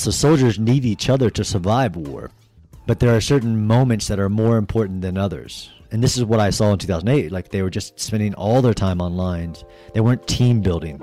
[0.00, 2.30] So soldiers need each other to survive war.
[2.86, 5.70] But there are certain moments that are more important than others.
[5.90, 7.30] And this is what I saw in 2008.
[7.30, 9.56] Like they were just spending all their time online.
[9.92, 11.02] They weren't team building.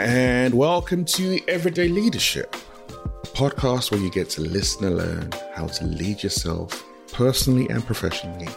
[0.00, 2.56] And welcome to Everyday Leadership,
[2.88, 7.84] a podcast where you get to listen and learn how to lead yourself personally and
[7.84, 8.48] professionally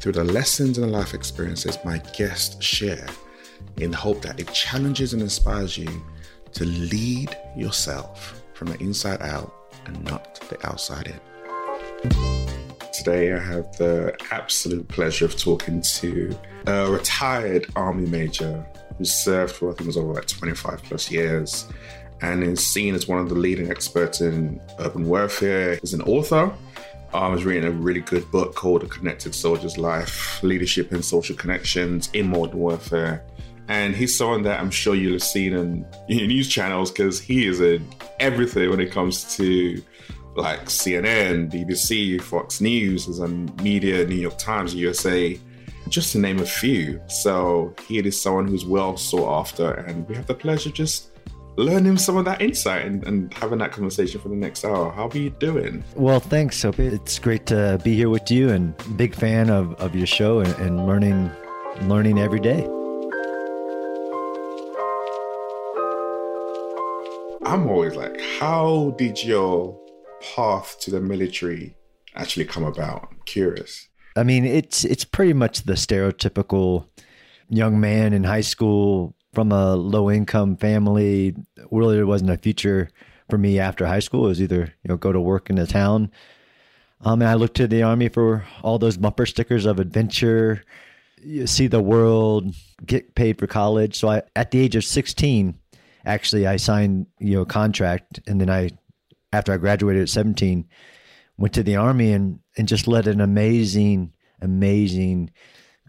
[0.00, 3.06] through the lessons and life experiences my guests share
[3.78, 5.88] in the hope that it challenges and inspires you
[6.52, 9.52] to lead yourself from the inside out
[9.86, 11.20] and not the outside in.
[12.92, 16.36] Today, I have the absolute pleasure of talking to
[16.66, 21.10] a retired Army Major who served for, I think it was over like 25 plus
[21.10, 21.66] years
[22.22, 25.76] and is seen as one of the leading experts in urban warfare.
[25.76, 26.52] He's an author.
[27.16, 31.34] I was reading a really good book called A Connected Soldier's Life Leadership and Social
[31.34, 33.24] Connections in Modern Warfare.
[33.68, 37.46] And he's someone that I'm sure you'll have seen in, in news channels because he
[37.46, 37.88] is in
[38.20, 39.82] everything when it comes to
[40.36, 45.40] like CNN, BBC, Fox News, is on um, media, New York Times, USA,
[45.88, 47.00] just to name a few.
[47.08, 51.15] So he is someone who's well sought after, and we have the pleasure just
[51.56, 54.92] learning some of that insight and, and, having that conversation for the next hour.
[54.92, 55.82] How are you doing?
[55.94, 56.78] Well, thanks, Sope.
[56.78, 60.54] It's great to be here with you, and big fan of, of your show and,
[60.56, 61.30] and learning
[61.82, 62.64] learning every day.
[67.44, 69.78] I'm always like, how did your
[70.34, 71.76] path to the military
[72.14, 73.08] actually come about?
[73.10, 73.88] I'm curious.
[74.16, 76.88] I mean, it's it's pretty much the stereotypical
[77.48, 81.36] young man in high school from a low income family.
[81.70, 82.88] Really, there wasn't a future
[83.28, 84.24] for me after high school.
[84.24, 86.10] It was either you know go to work in a town.
[87.02, 90.64] Um, and I looked to the army for all those bumper stickers of adventure,
[91.44, 92.54] see the world,
[92.86, 93.98] get paid for college.
[93.98, 95.58] So I, at the age of sixteen,
[96.06, 98.70] actually I signed you know a contract, and then I,
[99.34, 100.66] after I graduated at seventeen,
[101.36, 105.30] went to the army and and just led an amazing, amazing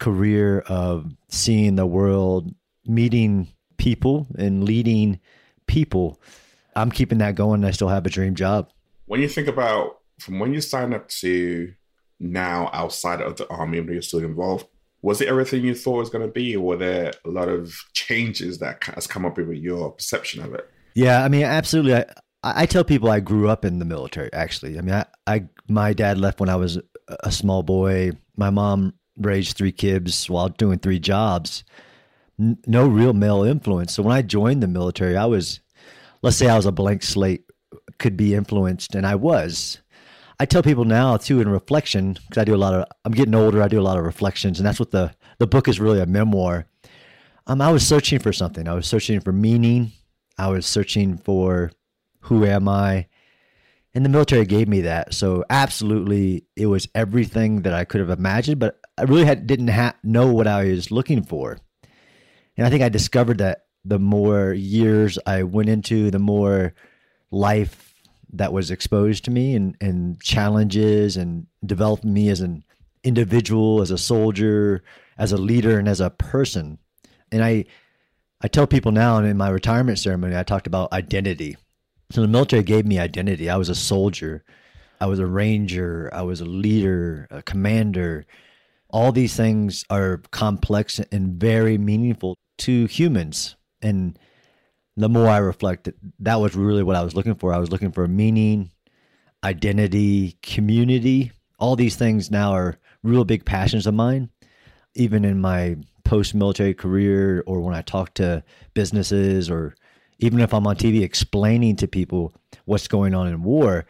[0.01, 2.53] career of seeing the world,
[2.87, 5.19] meeting people, and leading
[5.67, 6.19] people.
[6.75, 7.63] I'm keeping that going.
[7.63, 8.69] I still have a dream job.
[9.05, 11.73] When you think about from when you signed up to
[12.19, 14.67] now outside of the army, when you're still involved,
[15.01, 17.49] was it everything you thought it was going to be, or were there a lot
[17.49, 20.69] of changes that has come up with your perception of it?
[20.95, 21.93] Yeah, I mean, absolutely.
[21.93, 22.05] I,
[22.43, 24.31] I tell people I grew up in the military.
[24.33, 26.79] Actually, I mean, I, I my dad left when I was
[27.23, 28.11] a small boy.
[28.35, 31.63] My mom raised three kids while doing three jobs.
[32.37, 33.93] No real male influence.
[33.93, 35.59] So when I joined the military, I was,
[36.21, 37.45] let's say, I was a blank slate,
[37.97, 39.79] could be influenced, and I was.
[40.39, 42.85] I tell people now too in reflection because I do a lot of.
[43.05, 43.63] I'm getting older.
[43.63, 46.05] I do a lot of reflections, and that's what the the book is really a
[46.05, 46.67] memoir.
[47.47, 48.67] Um, I was searching for something.
[48.67, 49.93] I was searching for meaning.
[50.37, 51.71] I was searching for
[52.21, 53.07] who am I,
[53.95, 55.13] and the military gave me that.
[55.13, 58.59] So absolutely, it was everything that I could have imagined.
[58.59, 61.57] But I really had, didn't ha- know what I was looking for,
[62.57, 66.73] and I think I discovered that the more years I went into, the more
[67.31, 67.93] life
[68.33, 72.63] that was exposed to me and, and challenges and developed me as an
[73.03, 74.83] individual, as a soldier,
[75.17, 76.79] as a leader, and as a person.
[77.31, 77.65] And I,
[78.41, 81.55] I tell people now, and in my retirement ceremony, I talked about identity.
[82.11, 83.49] So the military gave me identity.
[83.49, 84.43] I was a soldier,
[84.99, 88.25] I was a ranger, I was a leader, a commander.
[88.89, 93.55] All these things are complex and very meaningful to humans.
[93.81, 94.17] And
[94.95, 97.53] the more I reflect, that was really what I was looking for.
[97.53, 98.71] I was looking for meaning,
[99.43, 101.31] identity, community.
[101.59, 104.29] All these things now are real big passions of mine.
[104.95, 108.43] Even in my post military career, or when I talk to
[108.73, 109.75] businesses, or
[110.19, 112.33] even if I'm on TV explaining to people
[112.65, 113.85] what's going on in war,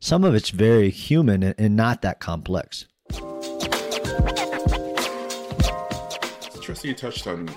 [0.00, 2.86] some of it's very human and, not that complex.
[6.82, 7.48] You touched on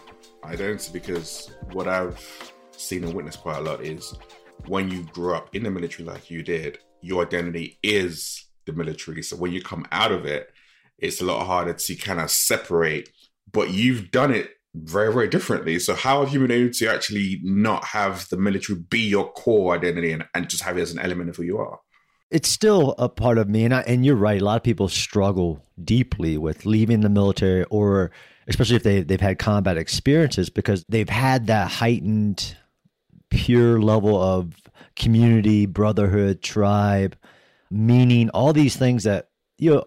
[0.45, 4.15] identity because what I've seen and witnessed quite a lot is
[4.67, 9.21] when you grew up in the military like you did, your identity is the military.
[9.21, 10.51] So when you come out of it,
[10.97, 13.09] it's a lot harder to kind of separate.
[13.51, 15.79] But you've done it very, very differently.
[15.79, 19.75] So how have you been able to actually not have the military be your core
[19.75, 21.79] identity and, and just have it as an element of who you are?
[22.31, 24.41] It's still a part of me, and I, and you're right.
[24.41, 28.11] A lot of people struggle deeply with leaving the military, or
[28.47, 32.55] especially if they they've had combat experiences, because they've had that heightened
[33.29, 34.53] pure level of
[34.95, 37.15] community, brotherhood, tribe,
[37.69, 39.83] meaning, all these things that, you know,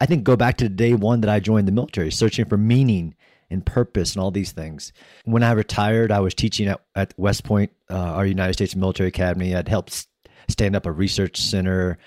[0.00, 3.14] I think go back to day one that I joined the military, searching for meaning
[3.48, 4.92] and purpose and all these things.
[5.24, 9.08] When I retired, I was teaching at, at West Point, uh, our United States Military
[9.08, 9.54] Academy.
[9.54, 10.06] I'd helped
[10.48, 11.98] stand up a research center.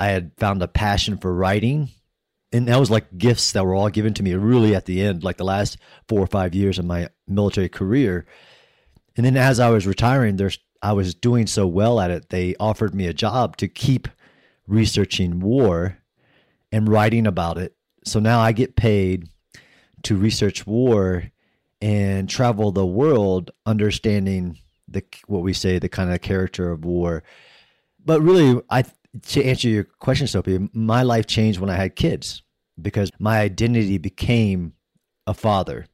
[0.00, 1.90] I had found a passion for writing.
[2.52, 5.24] And that was like gifts that were all given to me really at the end,
[5.24, 5.78] like the last
[6.08, 8.26] four or five years of my military career.
[9.16, 12.54] And then as I was retiring, there's I was doing so well at it, they
[12.60, 14.08] offered me a job to keep
[14.66, 15.98] researching war
[16.70, 17.74] and writing about it.
[18.04, 19.28] So now I get paid
[20.04, 21.24] to research war
[21.80, 24.58] and travel the world understanding
[24.88, 27.22] the what we say the kind of character of war.
[28.04, 28.84] But really I
[29.22, 32.42] to answer your question Sope, my life changed when I had kids
[32.80, 34.74] because my identity became
[35.26, 35.86] a father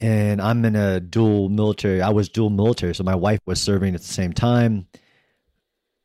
[0.00, 2.00] and I'm in a dual military.
[2.00, 4.86] I was dual military, so my wife was serving at the same time.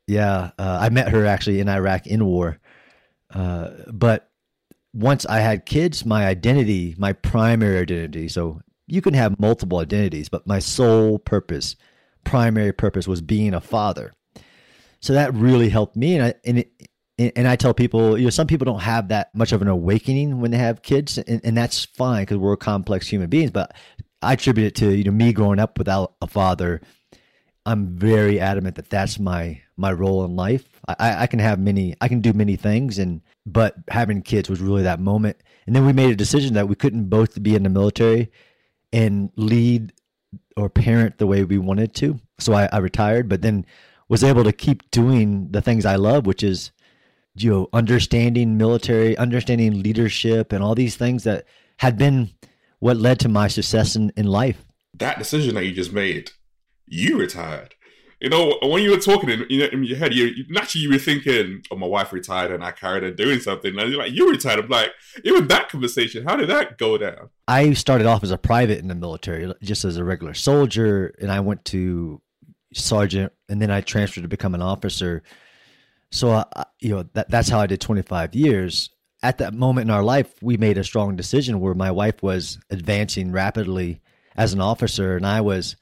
[0.08, 2.60] Yeah, uh, I met her actually in Iraq in war.
[3.34, 4.30] Uh, but
[4.94, 10.30] once I had kids, my identity, my primary identity, so you can have multiple identities,
[10.30, 11.76] but my sole purpose,
[12.24, 14.14] primary purpose was being a father.
[15.04, 16.16] So that really helped me.
[16.16, 19.36] And I, and it, and I tell people, you know, some people don't have that
[19.36, 23.10] much of an awakening when they have kids, and, and that's fine because we're complex
[23.10, 23.52] human beings.
[23.52, 23.76] But
[24.22, 26.80] I attribute it to you know me growing up without a father.
[27.66, 30.80] I'm very adamant that that's my my role in life.
[30.88, 34.62] I, I can have many, I can do many things, and but having kids was
[34.62, 35.36] really that moment.
[35.68, 38.32] And then we made a decision that we couldn't both be in the military
[38.94, 39.92] and lead
[40.56, 42.22] or parent the way we wanted to.
[42.40, 43.66] So I, I retired, but then
[44.14, 46.72] was able to keep doing the things I love, which is
[47.36, 51.46] you know, understanding military, understanding leadership, and all these things that
[51.78, 52.30] had been
[52.78, 54.64] what led to my success in, in life.
[54.94, 56.30] That decision that you just made,
[56.86, 57.74] you retired.
[58.22, 60.84] You know, when you were talking in, you know, in your head, you, you naturally
[60.84, 64.00] you were thinking, "Oh, my wife retired, and I carried on doing something." And you're
[64.00, 64.92] like, "You retired." I'm like,
[65.24, 67.32] even that conversation, how did that go down?
[67.48, 71.32] I started off as a private in the military, just as a regular soldier, and
[71.32, 72.22] I went to
[72.74, 75.24] sergeant, and then I transferred to become an officer
[76.14, 78.92] so, uh, you know, that, that's how I did 25 years.
[79.24, 82.60] At that moment in our life, we made a strong decision where my wife was
[82.70, 84.00] advancing rapidly
[84.36, 85.76] as an officer, and I was,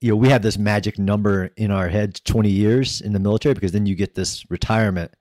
[0.00, 3.54] you know, we have this magic number in our heads 20 years in the military
[3.54, 5.14] because then you get this retirement.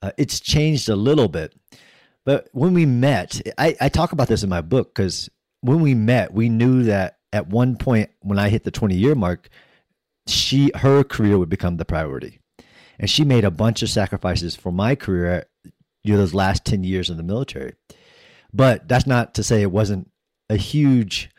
[0.00, 1.52] Uh, it's changed a little bit.
[2.24, 5.28] But when we met, I, I talk about this in my book because
[5.60, 9.16] when we met, we knew that at one point when I hit the 20 year
[9.16, 9.48] mark,
[10.28, 12.40] she her career would become the priority.
[12.98, 15.46] And she made a bunch of sacrifices for my career
[16.04, 17.74] you know those last 10 years in the military.
[18.52, 20.10] But that's not to say it wasn't
[20.48, 21.30] a huge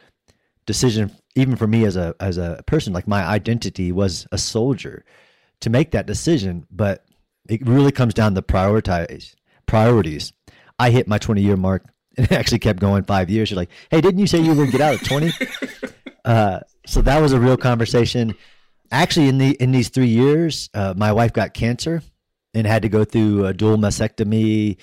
[0.65, 2.93] decision even for me as a as a person.
[2.93, 5.03] Like my identity was a soldier
[5.61, 7.05] to make that decision but
[7.49, 9.33] it really comes down to prioritize
[9.65, 10.31] priorities.
[10.77, 11.83] I hit my 20 year mark
[12.17, 13.49] and actually kept going five years.
[13.49, 15.31] You're like hey didn't you say you were going to get out at 20
[16.25, 18.35] uh, so that was a real conversation
[18.91, 22.01] actually in the in these three years, uh, my wife got cancer
[22.53, 24.77] and had to go through a dual mastectomy.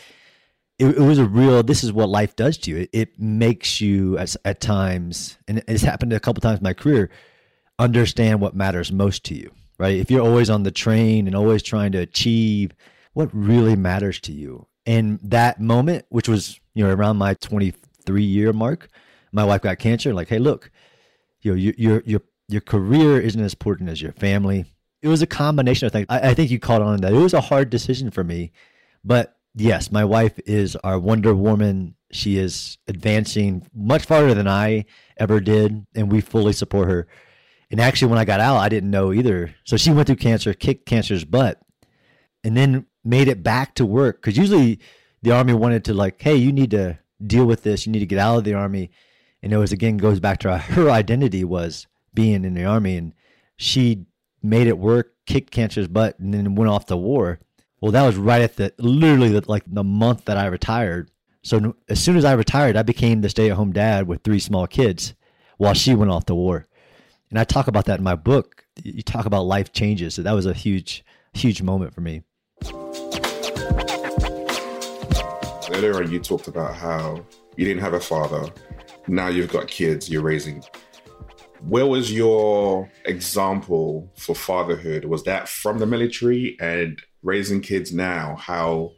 [0.78, 1.62] It, it, was a real.
[1.62, 2.76] This is what life does to you.
[2.78, 6.74] It, it makes you, at, at times, and it's happened a couple times in my
[6.74, 7.10] career,
[7.78, 9.50] understand what matters most to you.
[9.78, 9.96] Right?
[9.96, 12.72] If you're always on the train and always trying to achieve
[13.14, 18.22] what really matters to you, and that moment, which was you know around my 23
[18.22, 18.88] year mark,
[19.32, 20.14] my wife got cancer.
[20.14, 20.70] Like, hey, look,
[21.40, 24.64] you know, you're you're your career isn't as important as your family.
[25.02, 26.06] It was a combination of things.
[26.08, 27.12] I, I think you caught on that.
[27.12, 28.52] It was a hard decision for me,
[29.04, 31.94] but yes, my wife is our Wonder Woman.
[32.12, 34.84] She is advancing much farther than I
[35.16, 37.06] ever did, and we fully support her.
[37.70, 39.54] And actually, when I got out, I didn't know either.
[39.64, 41.60] So she went through cancer, kicked cancer's butt,
[42.44, 44.22] and then made it back to work.
[44.22, 44.78] Because usually
[45.22, 47.84] the army wanted to like, hey, you need to deal with this.
[47.84, 48.90] You need to get out of the army.
[49.42, 53.14] And it was again goes back to her identity was being in the army and
[53.56, 54.06] she
[54.42, 57.38] made it work, kicked cancer's butt, and then went off to war.
[57.80, 61.12] Well, that was right at the literally the, like the month that I retired.
[61.42, 65.14] So as soon as I retired, I became the stay-at-home dad with three small kids,
[65.58, 66.66] while she went off to war.
[67.30, 68.64] And I talk about that in my book.
[68.82, 70.14] You talk about life changes.
[70.14, 71.04] So that was a huge,
[71.34, 72.22] huge moment for me.
[75.70, 77.24] Earlier you talked about how
[77.56, 78.52] you didn't have a father.
[79.06, 80.10] Now you've got kids.
[80.10, 80.62] You're raising
[81.68, 85.04] where was your example for fatherhood?
[85.04, 88.36] Was that from the military and raising kids now?
[88.36, 88.92] How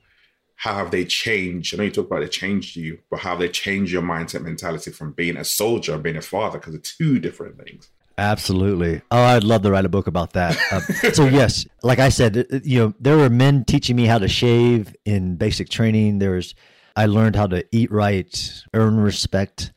[0.57, 1.75] how have they changed?
[1.75, 4.43] I know you talk about they changed you, but how have they changed your mindset
[4.43, 6.59] mentality from being a soldier and being a father?
[6.59, 7.89] Because they're two different things.
[8.19, 9.01] Absolutely.
[9.13, 10.59] Oh, I'd love to write a book about that.
[10.73, 10.81] Uh,
[11.13, 14.95] so yes, like I said, you know, there were men teaching me how to shave
[15.05, 16.19] in basic training.
[16.19, 16.57] There was,
[16.97, 19.73] I learned how to eat right, earn respect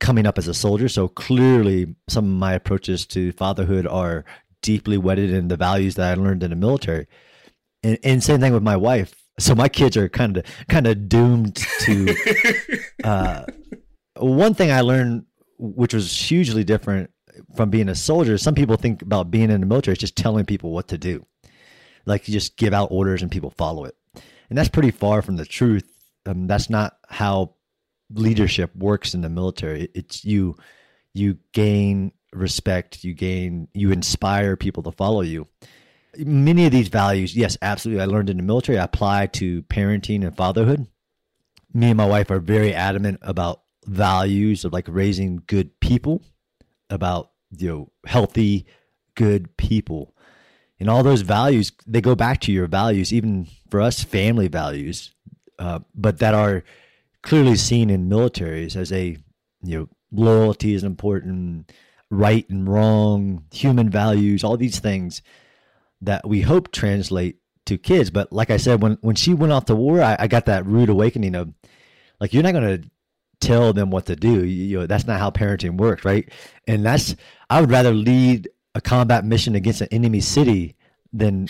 [0.00, 0.88] coming up as a soldier.
[0.88, 4.24] So clearly, some of my approaches to fatherhood are
[4.62, 7.06] deeply wedded in the values that I learned in the military.
[7.82, 9.14] And, and same thing with my wife.
[9.38, 12.16] So my kids are kind of kind of doomed to.
[13.02, 13.44] Uh,
[14.16, 15.26] one thing I learned,
[15.58, 17.10] which was hugely different
[17.54, 20.46] from being a soldier, some people think about being in the military is just telling
[20.46, 21.26] people what to do.
[22.06, 23.94] Like you just give out orders and people follow it.
[24.48, 25.88] And that's pretty far from the truth.
[26.26, 27.54] Um, that's not how
[28.10, 29.88] leadership works in the military.
[29.94, 30.56] It's you
[31.12, 35.46] you gain respect, you gain you inspire people to follow you.
[36.16, 40.24] Many of these values, yes, absolutely I learned in the military, I apply to parenting
[40.24, 40.86] and fatherhood.
[41.72, 46.22] Me and my wife are very adamant about values of like raising good people,
[46.90, 48.66] about you know healthy,
[49.14, 50.14] good people.
[50.80, 55.14] And all those values, they go back to your values, even for us, family values,
[55.58, 56.64] uh, but that are
[57.24, 59.16] clearly seen in militaries as a
[59.62, 61.72] you know loyalty is important,
[62.10, 65.22] right and wrong, human values, all these things
[66.00, 68.10] that we hope translate to kids.
[68.10, 70.66] But like I said, when when she went off to war, I, I got that
[70.66, 71.52] rude awakening of
[72.20, 72.90] like you're not going to
[73.40, 74.44] tell them what to do.
[74.44, 76.30] You, you know, that's not how parenting works, right?
[76.68, 77.16] And that's
[77.50, 80.76] I would rather lead a combat mission against an enemy city
[81.12, 81.48] than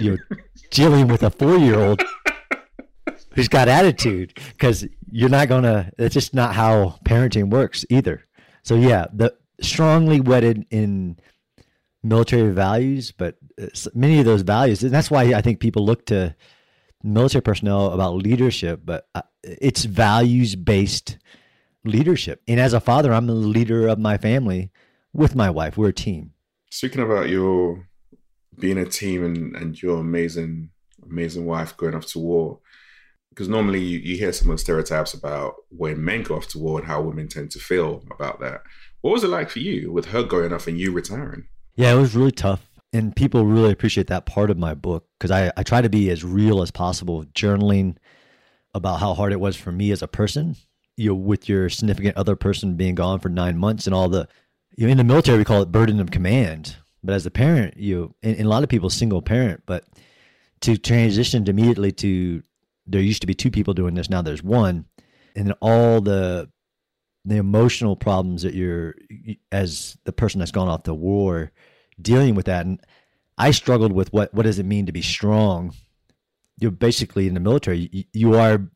[0.00, 0.36] you know
[0.70, 2.02] dealing with a four year old
[3.38, 8.24] who's got attitude because you're not gonna that's just not how parenting works either.
[8.62, 11.18] So yeah the strongly wedded in
[12.02, 16.06] military values but uh, many of those values and that's why i think people look
[16.06, 16.32] to
[17.02, 21.18] military personnel about leadership but uh, it's values based
[21.84, 22.40] leadership.
[22.46, 24.70] And as a father i'm the leader of my family
[25.12, 25.76] with my wife.
[25.76, 26.32] We're a team.
[26.70, 27.88] Speaking about your
[28.58, 30.70] being a team and, and your amazing
[31.02, 32.60] amazing wife going off to war
[33.38, 36.58] because normally you, you, hear some of the stereotypes about when men go off to
[36.58, 38.62] war and how women tend to feel about that.
[39.00, 41.46] What was it like for you with her going off and you retiring?
[41.76, 42.68] Yeah, it was really tough.
[42.92, 46.10] And people really appreciate that part of my book because I, I try to be
[46.10, 47.96] as real as possible, journaling
[48.74, 50.56] about how hard it was for me as a person,
[50.96, 54.26] you know, with your significant other person being gone for nine months and all the,
[54.76, 56.74] you know, in the military, we call it burden of command.
[57.04, 59.84] But as a parent, you, and, and a lot of people single parent, but
[60.62, 62.42] to transition immediately to
[62.88, 64.86] there used to be two people doing this now there's one.
[65.36, 66.50] And then all the
[67.24, 68.94] the emotional problems that you're
[69.52, 71.52] as the person that's gone off the war
[72.00, 72.64] dealing with that.
[72.66, 72.80] And
[73.36, 75.74] i struggled with what what does it mean to be strong?
[76.58, 78.68] You're basically in the military you, you are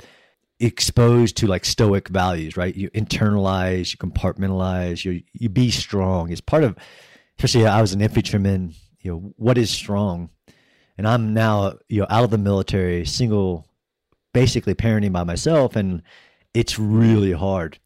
[0.61, 2.75] exposed to like stoic values right?
[2.77, 6.31] You internalize you compartmentalize you you be strong.
[6.31, 6.77] It's part of
[7.39, 10.29] especially i was an infantryman you know what is strong?
[10.99, 13.67] And i'm now you know out of the military single
[14.33, 16.03] basically parenting by myself and
[16.55, 17.79] it's really hard.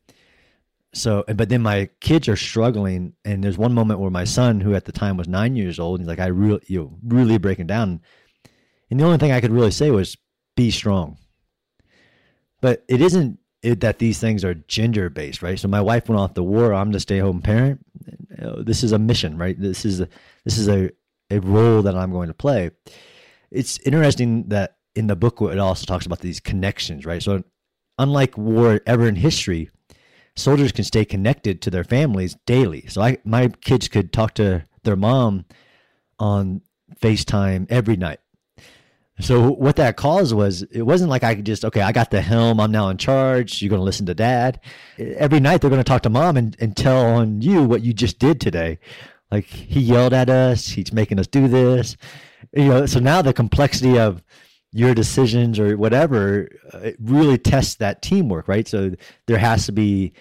[0.93, 4.75] So, but then my kids are struggling, and there's one moment where my son, who
[4.75, 7.67] at the time was nine years old, he's like, "I really, you know, really breaking
[7.67, 8.01] down,"
[8.91, 10.17] and the only thing I could really say was,
[10.57, 11.19] "Be strong."
[12.63, 15.59] But it isn't it, that these things are gender based, right?
[15.59, 16.73] So my wife went off the war.
[16.73, 17.85] I'm the stay home parent.
[18.65, 19.61] This is a mission, right?
[19.61, 20.09] This is a
[20.45, 20.91] this is a
[21.31, 22.71] a role that I'm going to play.
[23.51, 27.23] It's interesting that in the book it also talks about these connections, right?
[27.23, 27.45] So
[27.99, 29.71] unlike war ever in history,
[30.35, 32.87] soldiers can stay connected to their families daily.
[32.89, 35.45] So I my kids could talk to their mom
[36.19, 36.63] on
[37.01, 38.21] FaceTime every night.
[39.19, 42.21] So what that caused was it wasn't like I could just okay I got the
[42.21, 44.61] helm I'm now in charge you're going to listen to dad
[44.99, 47.95] every night they're going to talk to mom and, and tell on you what you
[47.95, 48.79] just did today
[49.31, 51.97] like he yelled at us he's making us do this
[52.55, 54.23] you know so now the complexity of
[54.73, 58.69] your decisions or whatever uh, it really tests that teamwork right?
[58.69, 58.93] So
[59.27, 60.13] there has to be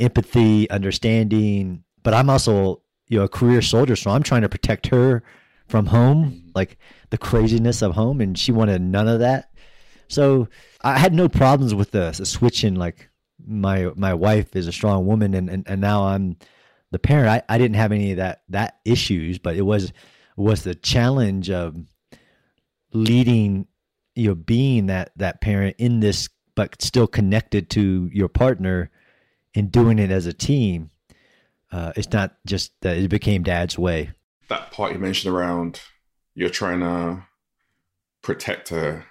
[0.00, 4.88] empathy understanding but i'm also you know a career soldier so i'm trying to protect
[4.88, 5.22] her
[5.68, 6.48] from home mm-hmm.
[6.54, 6.78] like
[7.10, 9.50] the craziness of home and she wanted none of that.
[10.08, 10.48] So
[10.82, 13.08] i had no problems with the, the switching like
[13.46, 16.36] my my wife is a strong woman and and, and now i'm
[16.90, 17.28] the parent.
[17.28, 19.92] I, I didn't have any of that that issues but it was
[20.36, 21.76] was the challenge of
[22.92, 23.66] leading
[24.14, 28.90] you know being that that parent in this but still connected to your partner
[29.54, 30.90] and doing it as a team
[31.74, 34.12] uh, it's not just that it became dad's way.
[34.48, 35.80] That part you mentioned around
[36.36, 37.26] you're trying to
[38.22, 39.04] protect her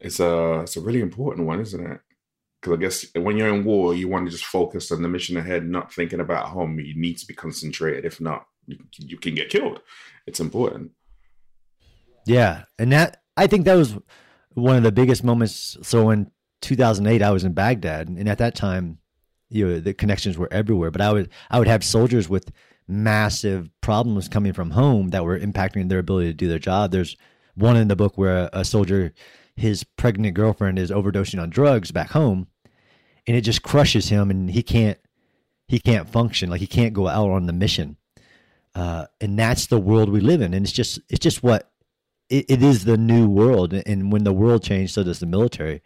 [0.00, 2.00] it's a it's a really important one isn't it?
[2.60, 5.36] Because i guess when you're in war you want to just focus on the mission
[5.36, 6.80] ahead not thinking about home.
[6.80, 8.06] You need to be concentrated.
[8.06, 9.80] If not you, you can get killed.
[10.26, 10.92] It's important.
[12.24, 13.96] Yeah and that I think that was
[14.52, 15.78] one of the biggest moments.
[15.80, 16.30] So in
[16.60, 18.98] 2008, I was in Baghdad, and at that time,
[19.48, 20.90] you know the connections were everywhere.
[20.90, 22.52] But I would I would have soldiers with
[22.86, 26.90] massive problems coming from home that were impacting their ability to do their job.
[26.90, 27.16] There's
[27.54, 29.14] one in the book where a, a soldier,
[29.56, 32.46] his pregnant girlfriend is overdosing on drugs back home,
[33.26, 34.98] and it just crushes him, and he can't
[35.66, 37.96] he can't function like he can't go out on the mission.
[38.74, 41.69] Uh, and that's the world we live in, and it's just it's just what
[42.30, 43.74] it, it is the new world.
[43.74, 45.82] And when the world changed, so does the military.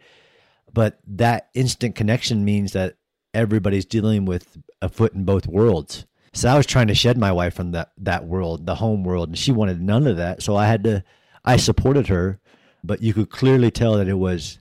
[0.71, 2.95] But that instant connection means that
[3.33, 6.05] everybody's dealing with a foot in both worlds.
[6.33, 9.29] So I was trying to shed my wife from that that world, the home world,
[9.29, 10.43] and she wanted none of that.
[10.43, 11.03] So I had to
[11.45, 12.39] I supported her,
[12.83, 14.59] but you could clearly tell that it was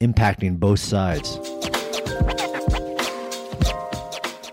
[0.00, 1.36] impacting both sides.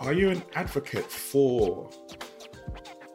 [0.01, 1.89] Are you an advocate for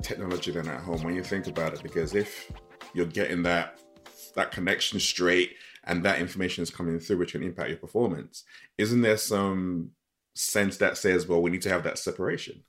[0.02, 1.82] technology then at home when you think about it?
[1.82, 2.50] Because if
[2.94, 3.78] you're getting that
[4.34, 8.44] that connection straight and that information is coming through which can impact your performance,
[8.78, 9.90] isn't there some
[10.34, 12.62] sense that says, well, we need to have that separation?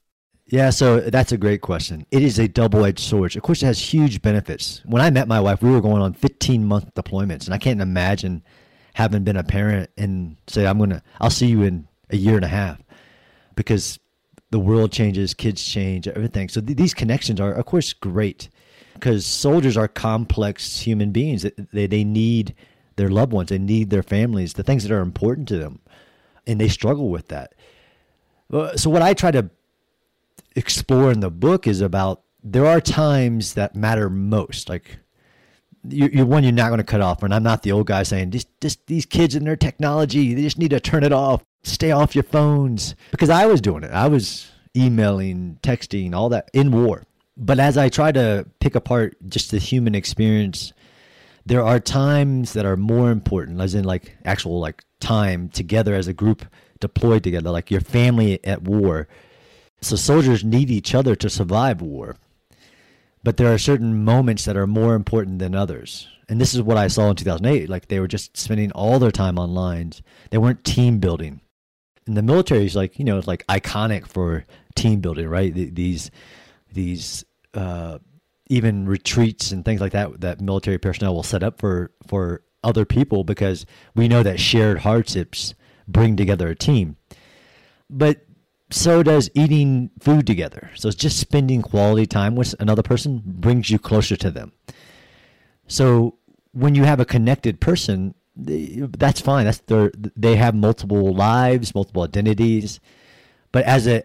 [0.48, 2.06] Yeah, so that's a great question.
[2.12, 3.36] It is a double edged sword.
[3.36, 4.82] Of course, it has huge benefits.
[4.86, 7.80] When I met my wife, we were going on 15 month deployments, and I can't
[7.80, 8.44] imagine
[8.94, 12.36] having been a parent and say, I'm going to, I'll see you in a year
[12.36, 12.82] and a half
[13.56, 14.00] because
[14.52, 16.50] the world changes, kids change, everything.
[16.50, 18.50] So th- these connections are, of course, great
[18.94, 21.46] because soldiers are complex human beings.
[21.72, 22.56] They, they need
[22.96, 25.80] their loved ones, they need their families, the things that are important to them,
[26.46, 27.56] and they struggle with that.
[28.76, 29.50] So, what I try to
[30.56, 34.70] explore in the book is about there are times that matter most.
[34.70, 34.98] Like
[35.88, 37.24] you're, you're one you're not going to cut off.
[37.24, 40.42] And I'm not the old guy saying just, just these kids and their technology, they
[40.42, 41.44] just need to turn it off.
[41.64, 43.92] Stay off your phones because I was doing it.
[43.92, 47.04] I was emailing, texting, all that in war.
[47.36, 50.74] But as I try to pick apart just the human experience,
[51.46, 56.08] there are times that are more important, as in like actual like time together as
[56.08, 56.46] a group
[56.80, 59.08] deployed together, like your family at war
[59.84, 62.16] so soldiers need each other to survive war.
[63.24, 66.08] But there are certain moments that are more important than others.
[66.30, 67.70] And this is what I saw in 2008.
[67.70, 70.02] Like they were just spending all their time on lines.
[70.30, 71.42] They weren't team building.
[72.06, 75.54] And the military is like, you know, it's like iconic for team building, right?
[75.54, 76.12] These,
[76.74, 78.00] these, uh,
[78.50, 82.86] even retreats and things like that that military personnel will set up for for other
[82.86, 85.54] people because we know that shared hardships
[85.88, 86.98] bring together a team.
[87.90, 88.26] But
[88.72, 90.72] so does eating food together.
[90.76, 94.52] So it's just spending quality time with another person brings you closer to them.
[95.68, 96.18] So
[96.54, 99.46] when you have a connected person, that's fine.
[99.46, 102.80] That's their they have multiple lives, multiple identities.
[103.52, 104.04] But as a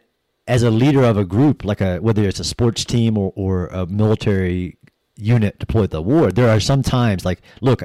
[0.48, 3.66] as a leader of a group, like a whether it's a sports team or, or
[3.66, 4.76] a military
[5.16, 7.82] unit deployed to the war, there are some times like, look,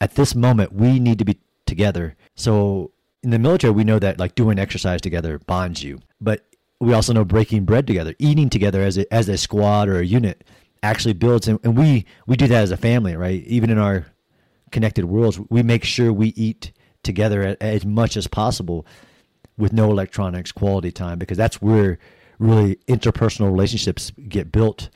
[0.00, 2.14] at this moment we need to be together.
[2.34, 6.44] So in the military, we know that like doing exercise together bonds you, but
[6.80, 10.06] we also know breaking bread together, eating together as a, as a squad or a
[10.06, 10.44] unit
[10.82, 11.48] actually builds.
[11.48, 13.42] And, and we, we do that as a family, right?
[13.44, 14.06] Even in our
[14.70, 18.84] connected worlds, we make sure we eat together as much as possible
[19.58, 21.98] with no electronics, quality time, because that's where
[22.38, 24.90] really interpersonal relationships get built.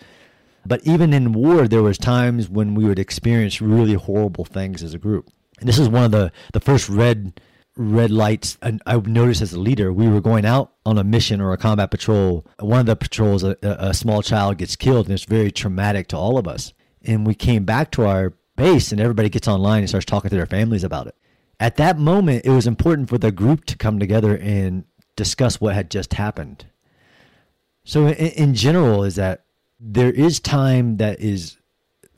[0.66, 4.92] But even in war, there was times when we would experience really horrible things as
[4.92, 5.30] a group.
[5.58, 7.40] And this is one of the, the first red
[7.76, 8.58] red lights.
[8.60, 11.56] And I noticed as a leader, we were going out on a mission or a
[11.56, 12.46] combat patrol.
[12.58, 16.16] One of the patrols, a, a small child gets killed, and it's very traumatic to
[16.16, 16.74] all of us.
[17.02, 20.36] And we came back to our base, and everybody gets online and starts talking to
[20.36, 21.14] their families about it.
[21.60, 25.74] At that moment, it was important for the group to come together and discuss what
[25.74, 26.64] had just happened.
[27.84, 29.44] So, in, in general, is that
[29.78, 31.58] there is time that is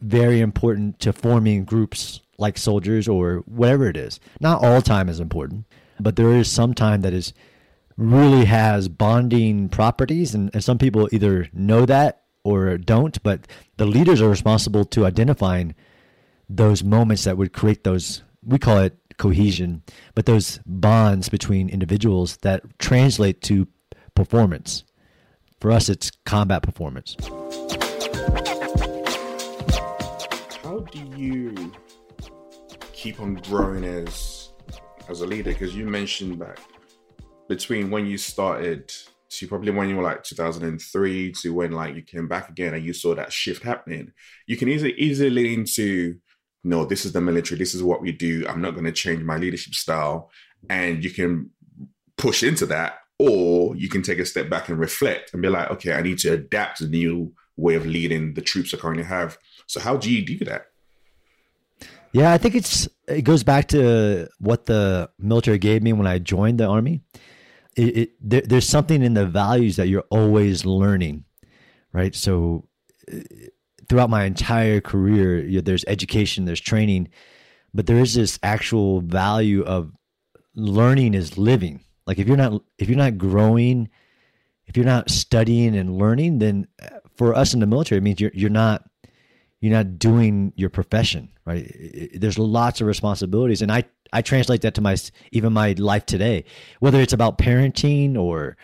[0.00, 4.20] very important to forming groups like soldiers or whatever it is.
[4.40, 5.66] Not all time is important,
[5.98, 7.32] but there is some time that is
[7.96, 13.86] really has bonding properties and, and some people either know that or don't, but the
[13.86, 15.74] leaders are responsible to identifying
[16.48, 19.82] those moments that would create those we call it cohesion,
[20.14, 23.66] but those bonds between individuals that translate to
[24.14, 24.84] performance.
[25.60, 27.16] For us it's combat performance.
[30.62, 31.72] How do you
[32.92, 34.52] keep on growing as
[35.08, 35.52] as a leader?
[35.52, 36.58] Because you mentioned that
[37.48, 38.92] between when you started
[39.30, 42.84] to probably when you were like 2003 to when like you came back again and
[42.84, 44.12] you saw that shift happening,
[44.46, 46.16] you can easily easily into
[46.64, 48.46] no, this is the military, this is what we do.
[48.48, 50.30] I'm not going to change my leadership style,
[50.70, 51.50] and you can
[52.16, 55.70] push into that, or you can take a step back and reflect and be like,
[55.70, 59.38] okay, I need to adapt the new way of leading the troops I currently have.
[59.66, 60.66] So how do you do that?
[62.12, 66.18] Yeah, I think it's it goes back to what the military gave me when I
[66.18, 67.00] joined the army.
[67.76, 71.24] it, it there, there's something in the values that you're always learning,
[71.92, 72.14] right?
[72.14, 72.68] So
[73.92, 77.10] throughout my entire career, you know, there's education, there's training,
[77.74, 79.92] but there is this actual value of
[80.54, 81.78] learning is living.
[82.06, 83.90] Like if you're not if you're not growing,
[84.64, 88.18] if you're not studying and learning, then uh, for us in the military, it means
[88.18, 88.88] you're you're not
[89.60, 91.70] you're not doing your profession, right?
[92.14, 94.96] There's lots of responsibilities, and I I translate that to my
[95.32, 96.46] even my life today,
[96.80, 98.56] whether it's about parenting or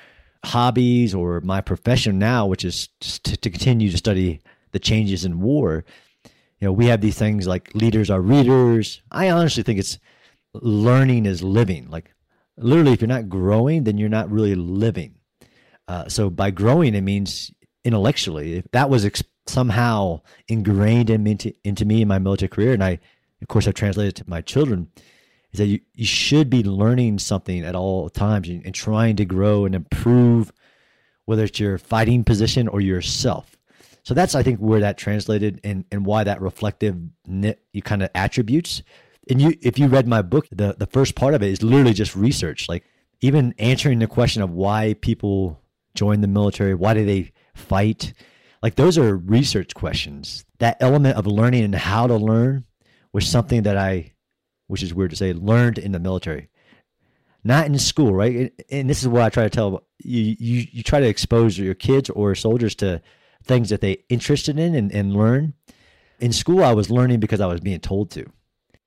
[0.42, 4.40] hobbies or my profession now, which is to, to continue to study
[4.72, 5.84] the changes in war.
[6.24, 9.02] You know, we have these things like leaders are readers.
[9.10, 9.98] I honestly think it's
[10.54, 11.88] learning is living.
[11.88, 12.12] Like
[12.56, 15.14] literally, if you're not growing, then you're not really living.
[15.86, 17.50] Uh, so by growing, it means
[17.84, 18.56] intellectually.
[18.56, 22.84] If that was ex- somehow ingrained in, into, into me in my military career, and
[22.84, 22.98] I,
[23.40, 24.88] of course, I've translated to my children,
[25.52, 29.24] is that you, you should be learning something at all times and, and trying to
[29.24, 30.52] grow and improve,
[31.24, 33.57] whether it's your fighting position or yourself.
[34.08, 38.08] So that's, I think, where that translated and, and why that reflective you kind of
[38.14, 38.82] attributes.
[39.28, 41.92] And you, if you read my book, the, the first part of it is literally
[41.92, 42.84] just research, like
[43.20, 45.60] even answering the question of why people
[45.94, 48.14] join the military, why do they fight?
[48.62, 50.46] Like those are research questions.
[50.56, 52.64] That element of learning and how to learn
[53.12, 54.14] was something that I
[54.68, 56.48] which is weird to say, learned in the military,
[57.44, 58.54] not in school, right?
[58.70, 60.34] And this is what I try to tell you.
[60.38, 63.02] You, you try to expose your kids or soldiers to
[63.44, 65.54] things that they interested in and, and learn.
[66.20, 68.26] In school, I was learning because I was being told to.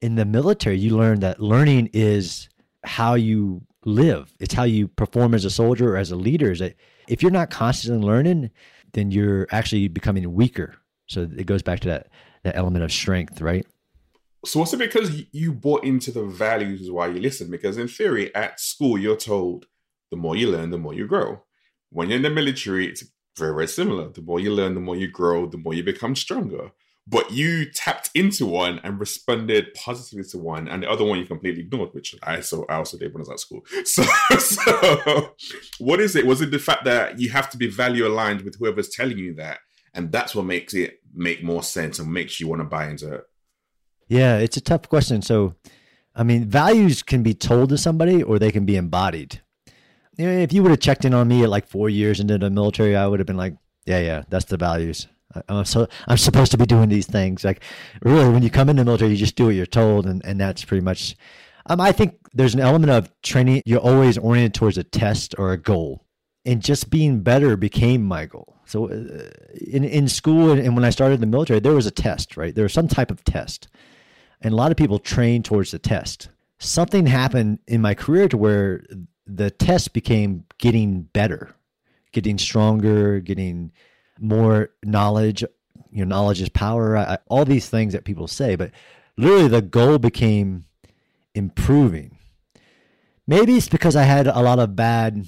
[0.02, 2.50] In the military, you learn that learning is
[2.84, 4.34] how you live.
[4.40, 6.52] It's how you perform as a soldier or as a leader.
[6.52, 6.76] Is that
[7.08, 8.52] if you're not constantly learning,
[8.94, 10.76] then you're actually becoming weaker.
[11.08, 12.08] So it goes back to that
[12.44, 13.66] that element of strength, right?
[14.44, 17.52] So what's it because you bought into the values while you listen?
[17.52, 19.68] Because in theory, at school, you're told
[20.10, 21.44] the more you learn, the more you grow.
[21.92, 23.04] When you're in the military, it's
[23.38, 24.10] very, very similar.
[24.10, 26.72] The more you learn, the more you grow, the more you become stronger.
[27.08, 31.26] But you tapped into one and responded positively to one, and the other one you
[31.26, 33.66] completely ignored, which I so I also did when I was at school.
[33.86, 34.04] So,
[34.38, 35.34] so
[35.80, 36.28] what is it?
[36.28, 39.34] Was it the fact that you have to be value aligned with whoever's telling you
[39.36, 39.60] that,
[39.94, 43.14] and that's what makes it make more sense and makes you want to buy into
[43.16, 43.24] it?
[44.08, 45.22] Yeah, it's a tough question.
[45.22, 45.56] So,
[46.16, 49.42] I mean, values can be told to somebody or they can be embodied.
[50.22, 52.96] If you would have checked in on me at like four years into the military,
[52.96, 53.56] I would have been like,
[53.86, 55.08] yeah, yeah, that's the values.
[55.48, 57.44] I'm so I'm supposed to be doing these things.
[57.44, 57.64] Like,
[58.02, 60.40] really, when you come into the military, you just do what you're told, and and
[60.40, 61.16] that's pretty much.
[61.68, 63.62] Um, I think there's an element of training.
[63.66, 66.06] You're always oriented towards a test or a goal,
[66.46, 68.58] and just being better became my goal.
[68.66, 72.36] So, uh, in in school and when I started the military, there was a test,
[72.36, 72.54] right?
[72.54, 73.70] There was some type of test
[74.42, 76.30] and a lot of people train towards the test.
[76.60, 78.84] Something happened in my career to where
[79.36, 81.56] the test became getting better,
[82.12, 83.72] getting stronger, getting
[84.20, 85.44] more knowledge.
[85.92, 86.98] You know, knowledge is power.
[86.98, 88.72] I, all these things that people say, but
[89.18, 90.66] literally the goal became
[91.34, 92.18] improving.
[93.28, 95.26] Maybe it's because I had a lot of bad,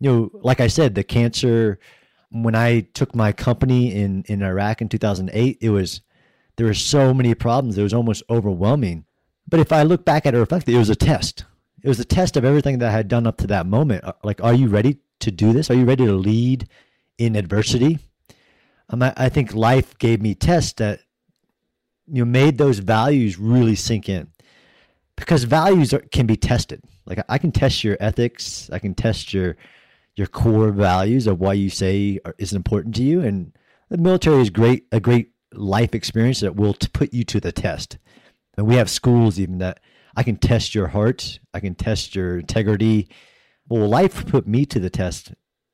[0.00, 1.78] you know, like I said, the cancer.
[2.30, 6.00] When I took my company in in Iraq in 2008, it was
[6.56, 7.76] there were so many problems.
[7.76, 9.04] It was almost overwhelming.
[9.48, 11.44] But if I look back at it reflectively, it was a test.
[11.82, 14.04] It was a test of everything that I had done up to that moment.
[14.04, 15.70] Uh, like, are you ready to do this?
[15.70, 16.68] Are you ready to lead
[17.18, 17.98] in adversity?
[18.88, 21.00] Um, I, I think life gave me tests that
[22.06, 24.28] you know made those values really sink in
[25.16, 26.82] because values are, can be tested.
[27.06, 29.56] Like I can test your ethics, I can test your
[30.14, 33.56] your core values of why you say are, is important to you, and
[33.88, 37.52] the military is great a great life experience that will t- put you to the
[37.52, 37.98] test.
[38.56, 39.80] And we have schools even that
[40.16, 43.08] I can test your heart, I can test your integrity.
[43.68, 45.32] Well, life put me to the test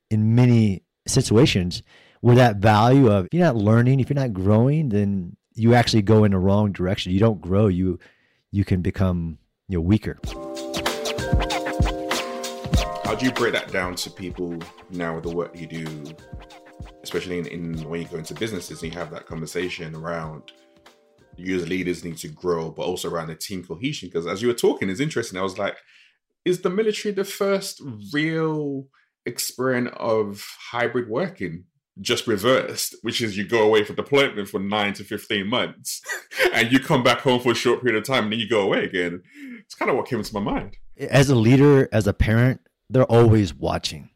[0.09, 1.83] in many situations
[2.21, 6.01] where that value of if you're not learning, if you're not growing, then you actually
[6.01, 7.11] go in the wrong direction.
[7.11, 7.67] You don't grow.
[7.67, 7.99] You
[8.51, 10.19] you can become you know weaker.
[13.03, 16.15] How do you break that down to people now with the work you do
[17.03, 20.51] especially in, in when you go into businesses and you have that conversation around
[21.39, 24.09] you as leaders need to grow, but also around the team cohesion.
[24.09, 25.39] Because as you were talking, it's interesting.
[25.39, 25.77] I was like,
[26.45, 27.81] is the military the first
[28.13, 28.87] real
[29.25, 31.65] experiment of hybrid working?
[32.01, 36.01] Just reversed, which is you go away for deployment for nine to 15 months
[36.53, 38.61] and you come back home for a short period of time and then you go
[38.61, 39.21] away again.
[39.59, 40.77] It's kind of what came into my mind.
[40.97, 44.09] As a leader, as a parent, they're always watching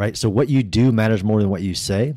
[0.00, 0.16] right?
[0.16, 2.14] So what you do matters more than what you say.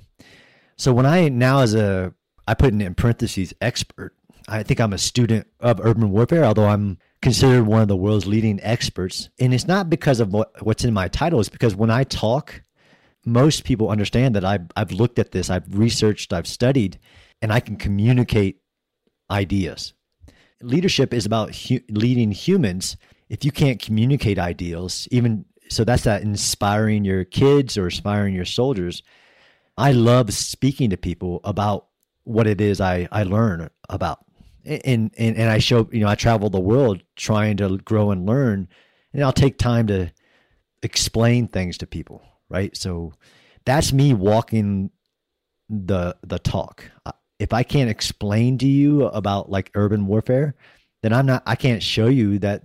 [0.78, 2.14] So when I now as a
[2.48, 4.16] I put in parentheses expert,
[4.48, 8.26] I think I'm a student of urban warfare, although I'm considered one of the world's
[8.26, 9.30] leading experts.
[9.40, 12.62] And it's not because of what, what's in my title, it's because when I talk,
[13.26, 17.00] most people understand that I've, I've looked at this, I've researched, I've studied,
[17.42, 18.60] and I can communicate
[19.32, 19.94] ideas.
[20.62, 22.98] Leadership is about hu- leading humans.
[23.30, 28.46] If you can't communicate ideals, even so, that's that inspiring your kids or inspiring your
[28.46, 29.02] soldiers.
[29.78, 31.88] I love speaking to people about
[32.26, 34.24] what it is I, I learn about.
[34.66, 38.26] And, and and I show you know I travel the world trying to grow and
[38.26, 38.70] learn,
[39.14, 40.12] and I'll take time to
[40.82, 42.76] explain things to people, right?
[42.76, 43.14] So
[43.66, 44.92] that's me walking
[45.70, 46.90] the the talk.
[47.40, 50.56] If I can't explain to you about like urban warfare,
[51.02, 51.44] then I'm not.
[51.46, 52.64] I can't show you that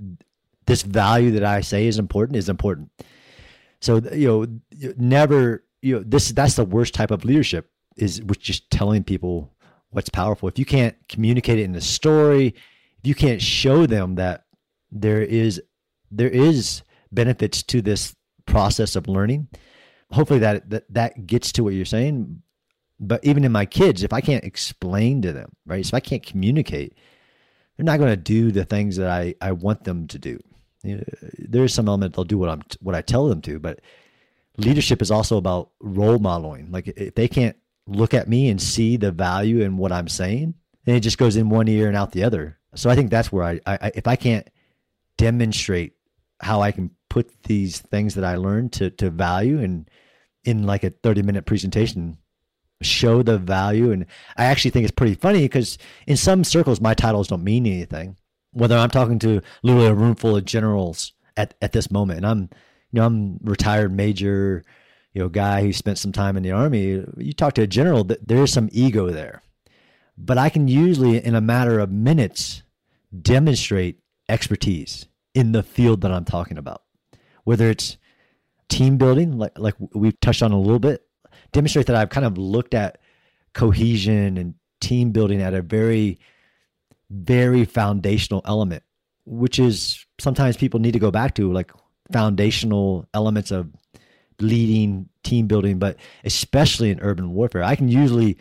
[0.66, 2.90] this value that I say is important is important.
[3.80, 6.30] So you know, never you know this.
[6.30, 9.52] That's the worst type of leadership is with just telling people
[9.90, 10.48] what's powerful.
[10.48, 14.44] If you can't communicate it in a story, if you can't show them that
[14.90, 15.60] there is
[16.10, 18.14] there is benefits to this
[18.46, 19.48] process of learning,
[20.10, 22.42] hopefully that that, that gets to what you're saying.
[23.00, 25.84] But even in my kids, if I can't explain to them, right?
[25.86, 26.98] So if I can't communicate,
[27.76, 30.40] they're not going to do the things that I, I want them to do.
[30.82, 31.04] You know,
[31.38, 33.80] there's some element they'll do what I'm what I tell them to, but
[34.56, 36.70] leadership is also about role modeling.
[36.72, 37.56] Like if they can't
[37.88, 40.54] look at me and see the value in what I'm saying,
[40.86, 42.58] and it just goes in one ear and out the other.
[42.74, 44.48] So I think that's where I, I if I can't
[45.16, 45.94] demonstrate
[46.40, 49.88] how I can put these things that I learned to to value and
[50.44, 52.18] in like a 30 minute presentation
[52.80, 56.94] show the value and I actually think it's pretty funny because in some circles my
[56.94, 58.16] titles don't mean anything
[58.52, 62.26] whether I'm talking to literally a room full of generals at, at this moment and
[62.26, 62.40] I'm
[62.92, 64.64] you know I'm retired major
[65.18, 68.04] you know, guy who spent some time in the army, you talk to a general,
[68.04, 69.42] there is some ego there.
[70.16, 72.62] But I can usually, in a matter of minutes,
[73.20, 76.84] demonstrate expertise in the field that I'm talking about.
[77.42, 77.96] Whether it's
[78.68, 81.04] team building, like like we've touched on a little bit,
[81.50, 82.98] demonstrate that I've kind of looked at
[83.54, 86.20] cohesion and team building at a very,
[87.10, 88.84] very foundational element,
[89.24, 91.72] which is sometimes people need to go back to, like
[92.12, 93.68] foundational elements of
[94.40, 97.62] leading team building, but especially in urban warfare.
[97.62, 98.38] I can usually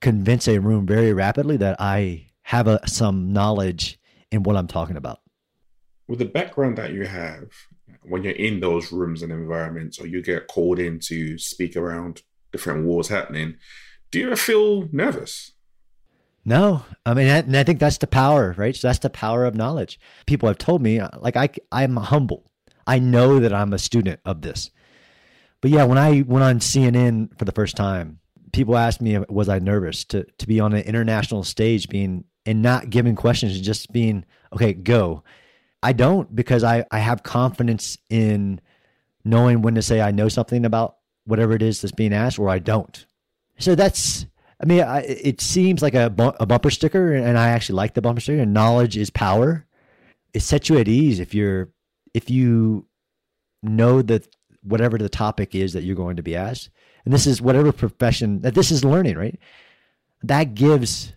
[0.00, 3.98] convince a room very rapidly that I have a, some knowledge
[4.30, 5.20] in what I'm talking about.
[6.08, 7.48] With the background that you have,
[8.02, 12.22] when you're in those rooms and environments, or you get called in to speak around
[12.52, 13.56] different wars happening,
[14.10, 15.52] do you ever feel nervous?
[16.44, 18.76] No, I mean, and I think that's the power, right?
[18.76, 19.98] So that's the power of knowledge.
[20.26, 22.52] People have told me, like, I, I'm humble.
[22.86, 24.70] I know that I'm a student of this.
[25.60, 28.20] But yeah, when I went on CNN for the first time,
[28.52, 32.62] people asked me, was I nervous to, to be on an international stage being and
[32.62, 35.24] not giving questions, and just being, okay, go.
[35.82, 38.60] I don't because I, I have confidence in
[39.24, 42.48] knowing when to say I know something about whatever it is that's being asked or
[42.48, 43.04] I don't.
[43.58, 44.26] So that's,
[44.62, 46.06] I mean, I, it seems like a,
[46.38, 48.40] a bumper sticker, and I actually like the bumper sticker.
[48.40, 49.66] And knowledge is power.
[50.32, 51.70] It sets you at ease if you're
[52.14, 52.86] if you
[53.62, 54.28] know that
[54.66, 56.70] whatever the topic is that you're going to be asked.
[57.04, 59.38] And this is whatever profession that this is learning, right?
[60.22, 61.12] That gives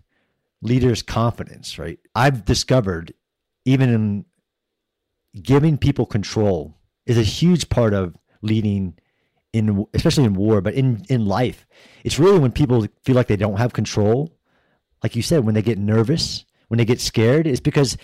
[0.61, 1.99] leaders confidence, right?
[2.15, 3.13] I've discovered
[3.65, 4.25] even in
[5.41, 8.97] giving people control is a huge part of leading
[9.51, 11.65] in especially in war, but in in life.
[12.03, 14.37] It's really when people feel like they don't have control,
[15.03, 17.97] like you said, when they get nervous, when they get scared, it's because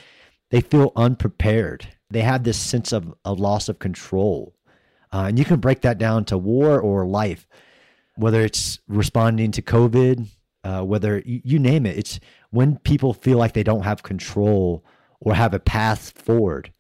[0.50, 1.88] they feel unprepared.
[2.10, 4.56] They have this sense of a loss of control.
[5.16, 7.48] Uh, and you can break that down to war or life,
[8.18, 10.28] whether it's responding to COVID,
[10.66, 11.98] uh, whether you, you name it.
[11.98, 14.84] It's when people feel like they don't have control
[15.22, 16.74] or have a path forward.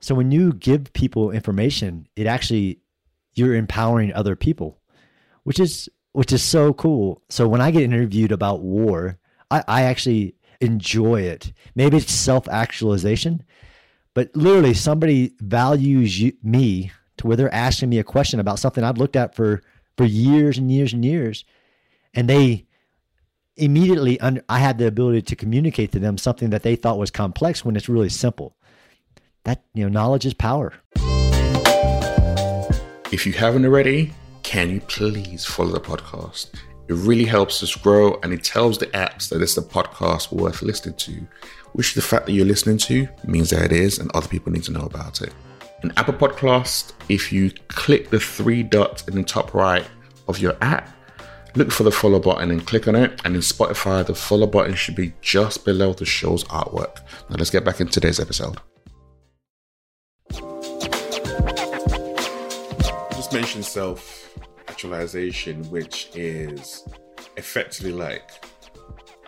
[0.00, 2.80] So when you give people information, it actually
[3.34, 4.80] you're empowering other people,
[5.42, 7.20] which is which is so cool.
[7.28, 9.18] So when I get interviewed about war,
[9.50, 11.52] I, I actually enjoy it.
[11.74, 13.42] Maybe it's self actualization,
[14.14, 18.84] but literally somebody values you, me to where they're asking me a question about something
[18.84, 19.62] I've looked at for
[19.96, 21.44] for years and years and years,
[22.14, 22.66] and they
[23.56, 27.10] immediately under, I had the ability to communicate to them something that they thought was
[27.10, 28.54] complex when it's really simple.
[29.44, 30.74] That you know, knowledge is power.
[33.12, 36.54] If you haven't already, can you please follow the podcast?
[36.88, 40.62] It really helps us grow and it tells the apps that it's a podcast worth
[40.62, 41.26] listening to,
[41.72, 44.64] which the fact that you're listening to means that it is and other people need
[44.64, 45.32] to know about it.
[45.82, 49.86] In Apple Podcast, if you click the three dots in the top right
[50.26, 50.88] of your app,
[51.54, 53.20] look for the follow button and click on it.
[53.26, 57.00] And in Spotify, the follow button should be just below the show's artwork.
[57.28, 58.56] Now let's get back into today's episode.
[63.10, 64.34] Just mentioned self
[64.68, 66.88] actualization, which is
[67.36, 68.30] effectively like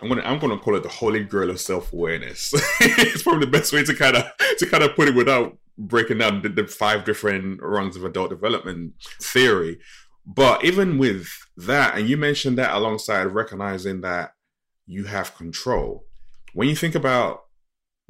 [0.01, 2.53] I'm gonna I'm gonna call it the holy grail of self awareness.
[2.81, 4.25] it's probably the best way to kind of
[4.57, 8.29] to kind of put it without breaking down the, the five different rungs of adult
[8.29, 9.79] development theory.
[10.25, 14.33] But even with that, and you mentioned that alongside recognizing that
[14.85, 16.05] you have control.
[16.53, 17.45] When you think about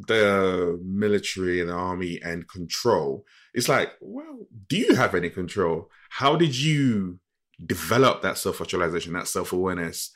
[0.08, 5.90] the military and the army and control, it's like, well, do you have any control?
[6.10, 7.20] How did you
[7.66, 10.12] develop that self actualization, that self awareness?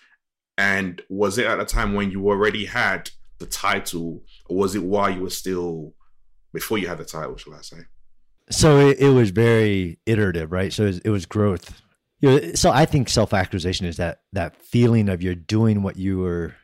[0.57, 4.83] And was it at a time when you already had the title, or was it
[4.83, 5.93] while you were still
[6.53, 7.77] before you had the title, shall I say?
[8.49, 10.71] So it, it was very iterative, right?
[10.71, 11.81] So it was, it was growth.
[12.19, 15.97] You know, so I think self actualization is that that feeling of you're doing what
[15.97, 16.55] you were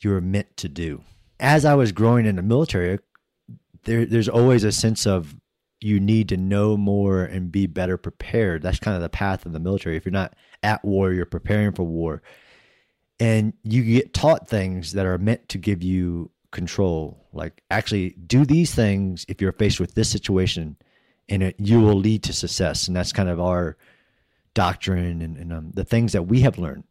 [0.00, 1.02] you were meant to do.
[1.40, 2.98] As I was growing in the military,
[3.84, 5.36] there there's always a sense of
[5.80, 8.62] you need to know more and be better prepared.
[8.62, 9.96] That's kind of the path of the military.
[9.96, 12.22] If you're not at war, you're preparing for war.
[13.20, 17.27] And you get taught things that are meant to give you control.
[17.38, 20.76] Like actually do these things if you're faced with this situation
[21.28, 22.88] and it, you will lead to success.
[22.88, 23.76] And that's kind of our
[24.54, 26.84] doctrine and, and um, the things that we have learned.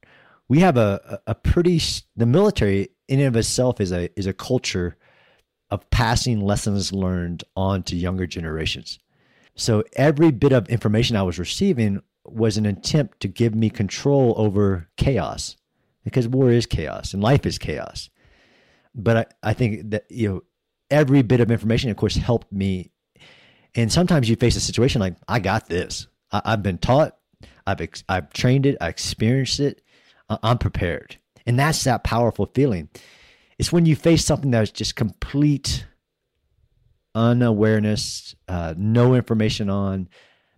[0.48, 1.82] We have a, a pretty,
[2.16, 4.96] the military in and of itself is a, is a culture
[5.70, 9.00] of passing lessons learned on to younger generations.
[9.56, 14.34] So every bit of information I was receiving was an attempt to give me control
[14.38, 15.58] over chaos
[16.04, 18.10] because war is chaos and life is chaos
[18.98, 20.44] but I, I think that you know
[20.90, 22.92] every bit of information, of course, helped me.
[23.76, 26.08] And sometimes you face a situation like, I got this.
[26.32, 27.16] I, have been taught.
[27.66, 28.78] I've ex- I've trained it.
[28.82, 29.82] I experienced it.
[30.30, 32.90] I'm prepared, and that's that powerful feeling.
[33.58, 35.86] It's when you face something that's just complete
[37.16, 40.10] unawareness, uh, no information on,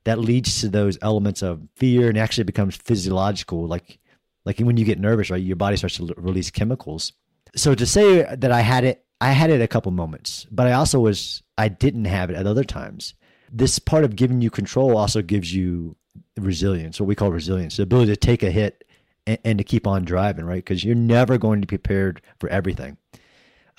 [0.06, 3.67] that leads to those elements of fear, and actually becomes physiological.
[3.67, 3.99] Like
[4.45, 5.43] like when you get nervous, right?
[5.43, 7.13] Your body starts to release chemicals
[7.55, 10.73] so to say that I had it, I had it a couple moments, but I
[10.73, 13.13] also was I didn't have it at other times.
[13.51, 15.95] This part of giving you control also gives you
[16.38, 18.83] resilience, what we call resilience, the ability to take a hit
[19.27, 20.63] and, and to keep on driving, right?
[20.63, 22.97] Because you're never going to be prepared for everything.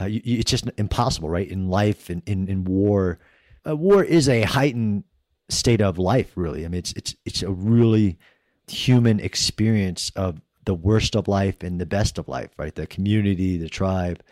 [0.00, 1.48] Uh, you, you, it's just impossible, right?
[1.48, 3.18] In life and in, in war,
[3.66, 5.04] uh, war is a heightened
[5.48, 6.32] state of life.
[6.36, 8.18] Really, I mean, it's it's it's a really
[8.66, 12.76] human experience of the worst of life and the best of life, right?
[12.76, 14.22] The community, the tribe.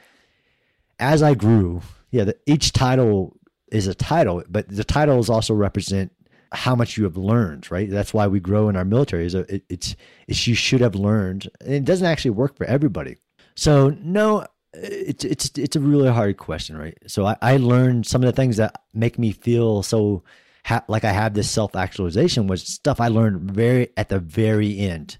[1.00, 3.36] As I grew, yeah, the, each title
[3.72, 6.12] is a title, but the titles also represent
[6.52, 7.90] how much you have learned, right?
[7.90, 9.26] That's why we grow in our military.
[9.26, 9.96] Is it, it's
[10.28, 13.16] it's you should have learned, and it doesn't actually work for everybody.
[13.56, 16.96] So no, it's it's it's a really hard question, right?
[17.08, 20.22] So I, I learned some of the things that make me feel so
[20.64, 24.78] ha- like I have this self actualization was stuff I learned very at the very
[24.78, 25.18] end,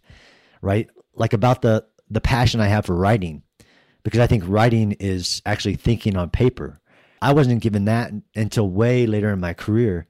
[0.63, 0.89] right?
[1.19, 3.43] Like about the the passion I have for writing
[4.03, 6.81] because I think writing is actually thinking on paper.
[7.21, 10.07] I wasn't given that until way later in my career.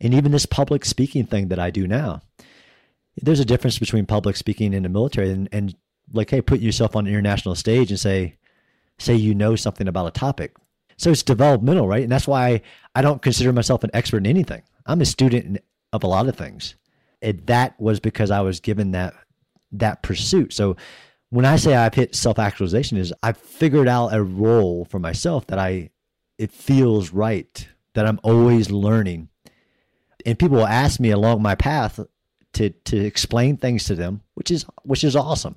[0.00, 2.20] And even this public speaking thing that I do now.
[3.16, 5.76] There's a difference between public speaking in the military and, and
[6.12, 8.36] like, hey, put yourself on an international stage and say,
[8.98, 10.56] say you know something about a topic.
[10.96, 12.02] So it's developmental, right?
[12.02, 12.62] And that's why
[12.94, 14.62] I don't consider myself an expert in anything.
[14.86, 15.58] I'm a student
[15.92, 16.74] of a lot of things.
[17.22, 19.14] And that was because I was given that
[19.72, 20.52] that pursuit.
[20.52, 20.76] So
[21.30, 25.46] when I say I've hit self actualization, is I've figured out a role for myself
[25.46, 25.90] that I
[26.38, 29.28] it feels right that I'm always learning.
[30.26, 32.00] And people will ask me along my path
[32.54, 35.56] to to explain things to them, which is which is awesome.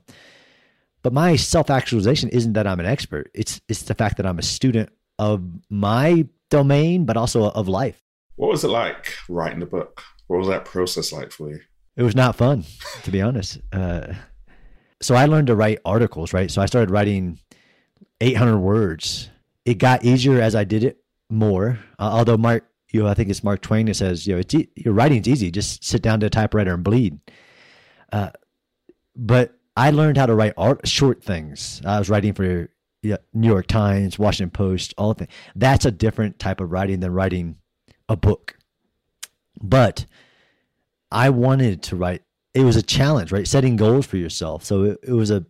[1.02, 3.30] But my self actualization isn't that I'm an expert.
[3.34, 8.02] It's it's the fact that I'm a student of my domain, but also of life.
[8.36, 10.04] What was it like writing the book?
[10.28, 11.60] What was that process like for you?
[11.96, 12.66] It was not fun,
[13.04, 13.60] to be honest.
[13.72, 14.14] Uh,
[15.02, 16.50] so I learned to write articles, right?
[16.50, 17.40] So I started writing
[18.22, 19.30] 800 words.
[19.66, 20.98] It got easier as I did it
[21.30, 21.80] more.
[22.00, 24.54] Uh, although Mark, you know, I think it's Mark Twain that says, you know, it's
[24.56, 25.52] e- your writing's easy.
[25.52, 27.20] Just sit down to a typewriter and bleed.
[28.12, 28.30] Uh,
[29.16, 31.82] but I learned how to write art, short things.
[31.86, 32.70] I was writing for
[33.02, 35.30] yeah, New York Times, Washington Post, all that.
[35.56, 37.58] That's a different type of writing than writing
[38.08, 38.58] a book.
[39.62, 40.06] But
[41.14, 42.24] I wanted to write.
[42.54, 43.48] It was a challenge, right?
[43.48, 44.64] Setting goals for yourself.
[44.64, 45.46] So it, it was a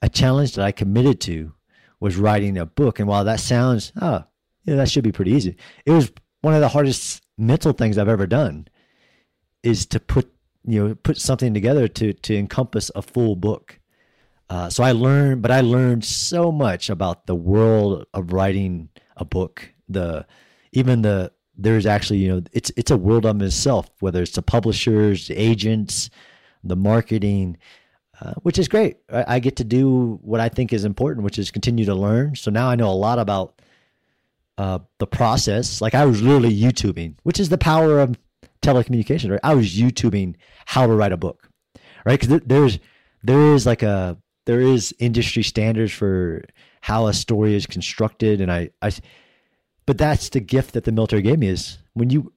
[0.00, 1.52] a challenge that I committed to
[2.00, 3.00] was writing a book.
[3.00, 4.24] And while that sounds, oh,
[4.62, 5.56] yeah, that should be pretty easy.
[5.84, 8.68] It was one of the hardest mental things I've ever done
[9.62, 10.32] is to put
[10.64, 13.80] you know put something together to to encompass a full book.
[14.50, 19.24] Uh, so I learned, but I learned so much about the world of writing a
[19.24, 19.74] book.
[19.88, 20.26] The
[20.72, 23.90] even the there's actually you know it's it's a world of itself.
[24.00, 26.08] Whether it's the publishers, the agents,
[26.62, 27.58] the marketing,
[28.20, 28.96] uh, which is great.
[29.12, 32.34] I, I, get to do what I think is important, which is continue to learn.
[32.36, 33.60] So now I know a lot about
[34.56, 35.80] uh, the process.
[35.80, 38.18] Like I was literally YouTubing, which is the power of
[38.62, 39.30] telecommunications.
[39.30, 39.40] Right?
[39.42, 40.36] I was YouTubing
[40.66, 41.48] how to write a book,
[42.04, 42.20] right?
[42.20, 42.78] Because there's
[43.22, 46.44] there is like a there is industry standards for
[46.80, 48.92] how a story is constructed, and I I.
[49.88, 52.34] But that's the gift that the military gave me is when you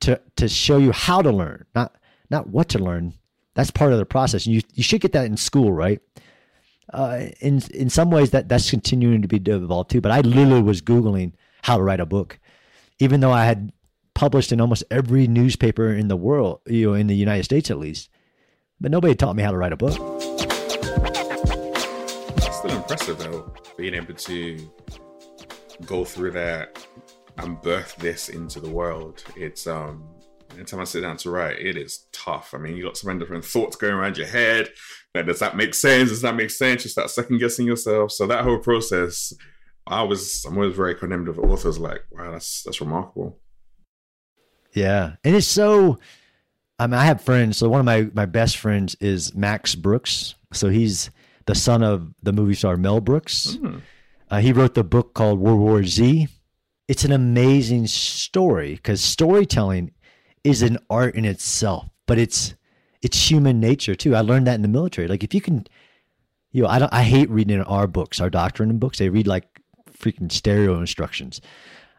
[0.00, 1.94] to to show you how to learn, not
[2.28, 3.12] not what to learn.
[3.54, 4.48] That's part of the process.
[4.48, 6.00] You you should get that in school, right?
[6.92, 10.00] Uh, in in some ways, that that's continuing to be developed too.
[10.00, 12.40] But I literally was googling how to write a book,
[12.98, 13.70] even though I had
[14.14, 17.78] published in almost every newspaper in the world, you know, in the United States at
[17.78, 18.10] least.
[18.80, 19.96] But nobody taught me how to write a book.
[22.38, 24.68] It's still impressive though, being able to
[25.84, 26.86] go through that
[27.38, 29.22] and birth this into the world.
[29.36, 30.08] It's um
[30.54, 32.54] anytime I sit down to write, it is tough.
[32.54, 34.70] I mean, you got so many different thoughts going around your head.
[35.14, 36.10] Like, does that make sense?
[36.10, 36.84] Does that make sense?
[36.84, 38.12] You start second guessing yourself.
[38.12, 39.32] So that whole process,
[39.86, 43.38] I was I'm always very condemned of authors like, wow, that's that's remarkable.
[44.72, 45.16] Yeah.
[45.24, 45.98] And it's so
[46.78, 47.56] I mean, I have friends.
[47.56, 50.34] So one of my my best friends is Max Brooks.
[50.52, 51.10] So he's
[51.46, 53.58] the son of the movie star Mel Brooks.
[53.60, 53.80] Mm.
[54.30, 56.28] Uh, he wrote the book called World War Z.
[56.88, 59.92] It's an amazing story because storytelling
[60.44, 62.54] is an art in itself, but it's
[63.02, 64.16] it's human nature too.
[64.16, 65.08] I learned that in the military.
[65.08, 65.66] Like if you can,
[66.50, 66.92] you know, I don't.
[66.92, 68.98] I hate reading our books, our doctrine books.
[68.98, 69.46] They read like
[69.92, 71.40] freaking stereo instructions.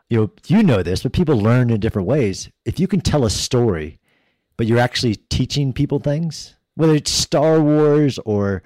[0.09, 2.49] You know, you know this, but people learn in different ways.
[2.65, 3.99] If you can tell a story,
[4.55, 8.63] but you're actually teaching people things, whether it's Star Wars or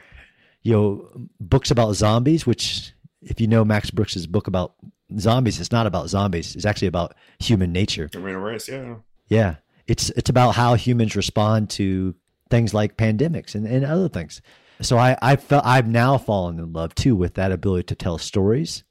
[0.61, 4.73] you know books about zombies, which if you know Max Brooks's book about
[5.17, 6.55] zombies, it's not about zombies.
[6.55, 8.09] It's actually about human nature.
[8.13, 8.95] Human race, yeah.
[9.27, 9.55] Yeah
[9.91, 12.15] it's it's about how humans respond to
[12.49, 14.41] things like pandemics and, and other things.
[14.81, 18.17] So I I felt I've now fallen in love too with that ability to tell
[18.17, 18.83] stories.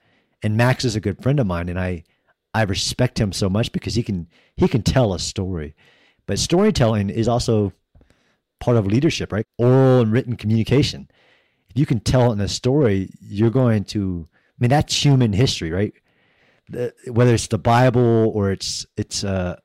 [0.43, 2.05] And Max is a good friend of mine, and I
[2.53, 5.75] I respect him so much because he can he can tell a story.
[6.27, 7.73] But storytelling is also
[8.61, 9.47] part of leadership, right?
[9.59, 11.11] Oral and written communication.
[11.71, 14.29] If you can tell it in a story, you're going to.
[14.33, 15.95] I mean, that's human history, right?
[16.69, 19.57] The, whether it's the Bible or it's it's uh,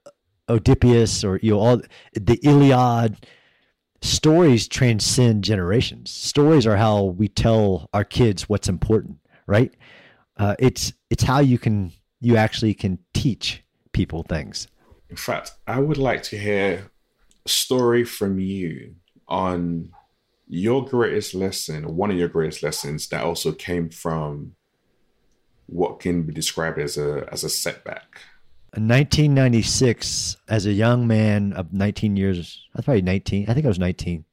[0.50, 1.82] Oedipus or you know all
[2.14, 3.26] the Iliad
[4.02, 6.12] stories transcend generations.
[6.12, 9.74] Stories are how we tell our kids what's important, right?
[10.38, 14.68] Uh, it's it's how you can you actually can teach people things.
[15.10, 16.92] In fact, I would like to hear
[17.46, 18.96] a story from you
[19.28, 19.92] on
[20.48, 24.56] your greatest lesson, one of your greatest lessons that also came from
[25.68, 28.22] what can be described as a as a setback.
[28.76, 33.50] In 1996, as a young man of 19 years, I was probably 19.
[33.50, 34.26] I think I was 19.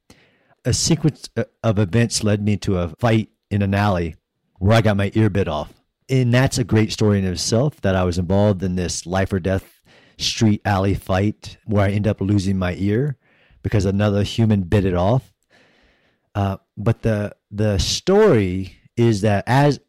[0.65, 4.15] A sequence uh, of events led me to a fight in an alley
[4.59, 5.73] where I got my ear bit off.
[6.09, 9.39] And that's a great story in itself that I was involved in this life or
[9.39, 9.81] death
[10.17, 13.17] street alley fight where I end up losing my ear
[13.61, 15.32] because another human bit it off.
[16.35, 19.79] Uh, but the the story is that as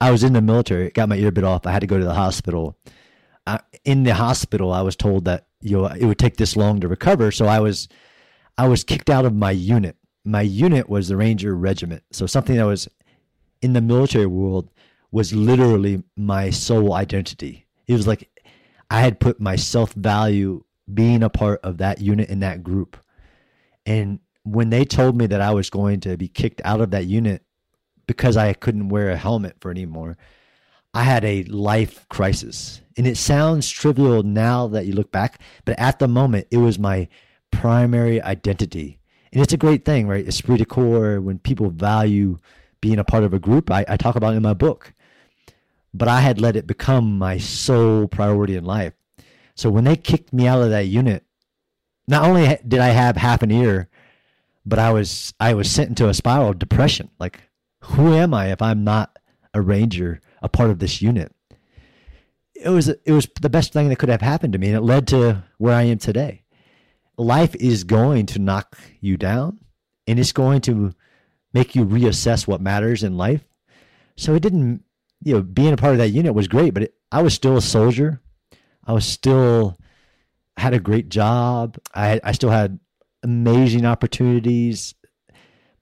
[0.00, 1.98] I was in the military, it got my ear bit off, I had to go
[1.98, 2.78] to the hospital
[3.84, 6.88] in the hospital, I was told that you know it would take this long to
[6.88, 7.30] recover.
[7.30, 7.88] So I was
[8.58, 9.96] I was kicked out of my unit.
[10.24, 12.88] My unit was the Ranger Regiment, so something that was
[13.62, 14.70] in the military world
[15.10, 17.66] was literally my sole identity.
[17.86, 18.28] It was like
[18.90, 22.96] I had put my self value being a part of that unit in that group.
[23.86, 27.06] And when they told me that I was going to be kicked out of that
[27.06, 27.42] unit
[28.06, 30.16] because I couldn't wear a helmet for anymore,
[30.92, 32.80] I had a life crisis.
[32.96, 36.78] And it sounds trivial now that you look back, but at the moment, it was
[36.78, 37.08] my
[37.50, 38.98] primary identity.
[39.32, 40.26] And it's a great thing, right?
[40.26, 42.38] Esprit de corps, when people value
[42.80, 44.92] being a part of a group, I, I talk about in my book.
[45.92, 48.94] But I had let it become my sole priority in life.
[49.54, 51.24] So when they kicked me out of that unit,
[52.08, 53.88] not only did I have half an ear,
[54.64, 57.10] but I was I was sent into a spiral of depression.
[57.18, 57.40] Like,
[57.82, 59.18] who am I if I'm not
[59.54, 60.20] a ranger?
[60.42, 61.34] a part of this unit.
[62.54, 64.82] It was it was the best thing that could have happened to me, and it
[64.82, 66.44] led to where I am today.
[67.16, 69.60] Life is going to knock you down,
[70.06, 70.92] and it's going to
[71.52, 73.44] make you reassess what matters in life.
[74.16, 74.84] So it didn't,
[75.22, 77.56] you know, being a part of that unit was great, but it, I was still
[77.56, 78.20] a soldier.
[78.84, 79.78] I was still
[80.56, 81.78] had a great job.
[81.94, 82.78] I I still had
[83.22, 84.94] amazing opportunities,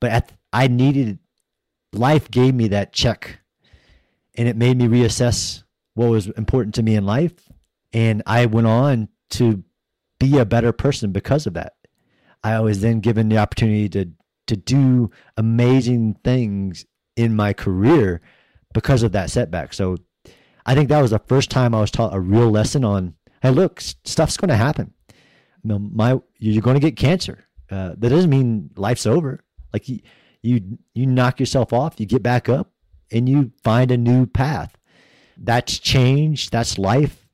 [0.00, 1.18] but at, I needed
[1.92, 3.40] life gave me that check,
[4.36, 5.62] and it made me reassess
[5.94, 7.48] what was important to me in life,
[7.92, 9.64] and I went on to
[10.18, 11.74] be a better person because of that.
[12.42, 14.10] I was then given the opportunity to
[14.46, 16.86] to do amazing things
[17.16, 18.22] in my career
[18.72, 19.74] because of that setback.
[19.74, 19.98] So
[20.64, 23.50] I think that was the first time I was taught a real lesson on hey,
[23.50, 24.92] look, stuff's going to happen.
[25.64, 27.44] Know, my you're going to get cancer.
[27.70, 29.44] Uh, that doesn't mean life's over.
[29.72, 30.00] Like you,
[30.42, 32.72] you you knock yourself off, you get back up,
[33.10, 34.76] and you find a new path.
[35.36, 36.50] That's change.
[36.50, 37.26] That's life.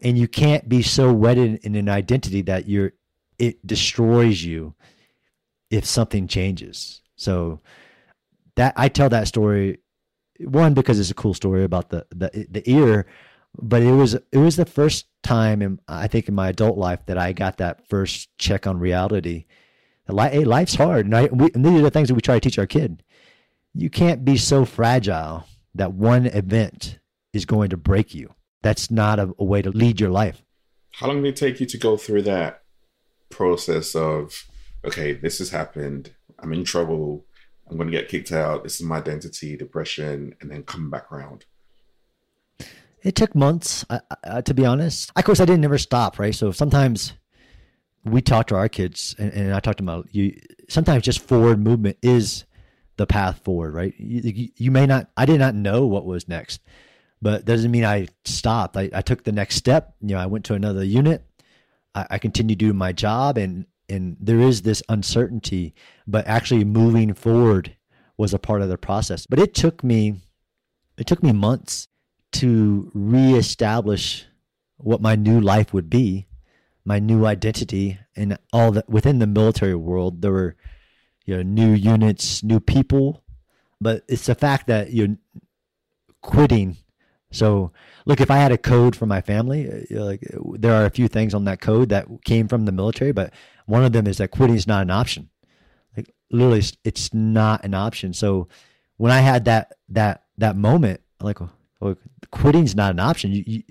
[0.00, 2.92] And you can't be so wedded in an identity that you're
[3.38, 4.74] it destroys you
[5.70, 7.02] if something changes.
[7.16, 7.60] So
[8.56, 9.78] that I tell that story
[10.40, 13.06] one because it's a cool story about the the the ear,
[13.56, 17.06] but it was it was the first time in I think in my adult life
[17.06, 19.46] that I got that first check on reality.
[20.06, 22.40] Hey, life's hard, and, I, we, and these are the things that we try to
[22.40, 23.02] teach our kid.
[23.72, 26.98] You can't be so fragile that one event
[27.32, 28.34] is going to break you.
[28.62, 30.42] That's not a, a way to lead your life.
[30.92, 32.62] How long did it take you to go through that
[33.30, 34.46] process of,
[34.84, 36.12] okay, this has happened.
[36.38, 37.24] I'm in trouble.
[37.68, 38.62] I'm going to get kicked out.
[38.62, 41.46] This is my identity, depression, and then come back around.
[43.04, 43.84] It took months,
[44.44, 45.12] to be honest.
[45.14, 46.34] Of course, I didn't never stop, right?
[46.34, 47.12] So sometimes
[48.02, 50.04] we talk to our kids, and, and I talk to them.
[50.10, 50.40] You
[50.70, 52.46] sometimes just forward movement is
[52.96, 53.94] the path forward, right?
[53.98, 55.10] You, you, may not.
[55.18, 56.62] I did not know what was next,
[57.20, 58.76] but doesn't mean I stopped.
[58.76, 59.94] I, I took the next step.
[60.00, 61.26] You know, I went to another unit.
[61.94, 65.74] I, I continued doing my job, and and there is this uncertainty,
[66.06, 67.76] but actually moving forward
[68.16, 69.26] was a part of the process.
[69.26, 70.22] But it took me,
[70.96, 71.88] it took me months
[72.34, 74.26] to reestablish
[74.76, 76.26] what my new life would be,
[76.84, 80.22] my new identity, and all that within the military world.
[80.22, 80.56] There were,
[81.24, 83.22] you know, new units, new people,
[83.80, 85.16] but it's the fact that you're
[86.22, 86.76] quitting.
[87.30, 87.72] So,
[88.04, 90.22] look, if I had a code for my family, uh, like
[90.54, 93.32] there are a few things on that code that came from the military, but
[93.66, 95.30] one of them is that quitting is not an option.
[95.96, 98.12] Like literally, it's not an option.
[98.12, 98.48] So,
[98.96, 101.52] when I had that that that moment, I'm like well,
[102.30, 103.32] quitting's not an option.
[103.32, 103.62] You you,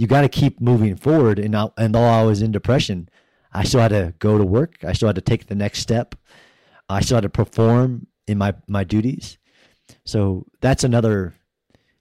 [0.00, 1.38] you got to keep moving forward.
[1.38, 3.08] And I, and though I was in depression,
[3.52, 4.82] I still had to go to work.
[4.82, 6.14] I still had to take the next step.
[6.88, 9.36] I still had to perform in my my duties.
[10.04, 11.34] So that's another,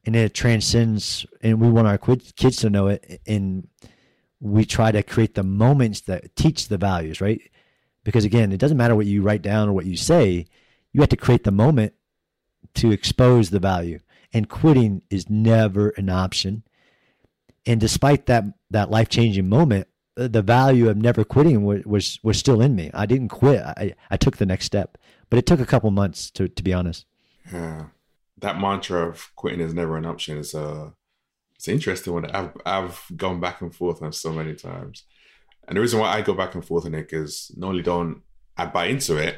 [0.05, 1.25] and it transcends.
[1.41, 3.21] And we want our kids to know it.
[3.27, 3.67] And
[4.39, 7.41] we try to create the moments that teach the values, right?
[8.05, 10.45] Because again, it doesn't matter what you write down or what you say.
[10.93, 11.93] You have to create the moment
[12.75, 13.99] to expose the value
[14.33, 16.63] and quitting is never an option.
[17.65, 22.19] And despite that that life changing moment, uh, the value of never quitting was, was,
[22.23, 22.91] was still in me.
[22.93, 23.61] I didn't quit.
[23.61, 24.97] I I took the next step,
[25.29, 27.05] but it took a couple months to to be honest.
[27.51, 27.85] Yeah,
[28.37, 30.91] that mantra of quitting is never an option is uh
[31.55, 32.25] it's an interesting one.
[32.31, 35.03] I've I've gone back and forth on so many times,
[35.67, 38.21] and the reason why I go back and forth on it is not only don't
[38.57, 39.37] I buy into it,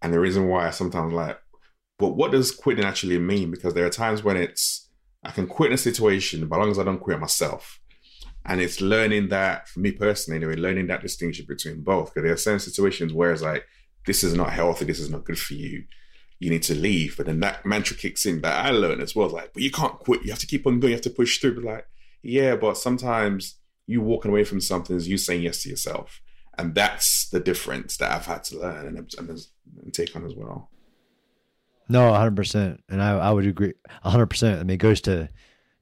[0.00, 1.38] and the reason why I sometimes like
[2.02, 3.52] but what does quitting actually mean?
[3.52, 4.88] Because there are times when it's
[5.22, 7.78] I can quit in a situation, but as long as I don't quit myself.
[8.44, 12.12] And it's learning that, for me personally, anyway, learning that distinction between both.
[12.12, 13.64] Because there are certain situations where it's like,
[14.04, 15.84] this is not healthy, this is not good for you.
[16.40, 17.16] You need to leave.
[17.16, 19.28] But then that mantra kicks in that I learned as well.
[19.28, 20.24] Like, but you can't quit.
[20.24, 20.90] You have to keep on going.
[20.90, 21.54] You have to push through.
[21.54, 21.86] But like,
[22.24, 26.20] yeah, but sometimes you walking away from something is you saying yes to yourself.
[26.58, 29.40] And that's the difference that I've had to learn and, and,
[29.84, 30.71] and take on as well.
[31.92, 32.78] No, 100%.
[32.88, 33.74] And I, I would agree
[34.04, 34.60] 100%.
[34.60, 35.28] I mean, it goes to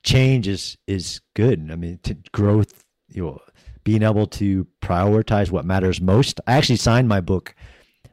[0.02, 1.70] change is, is good.
[1.70, 3.38] I mean, to growth, you know,
[3.84, 6.40] being able to prioritize what matters most.
[6.48, 7.54] I actually signed my book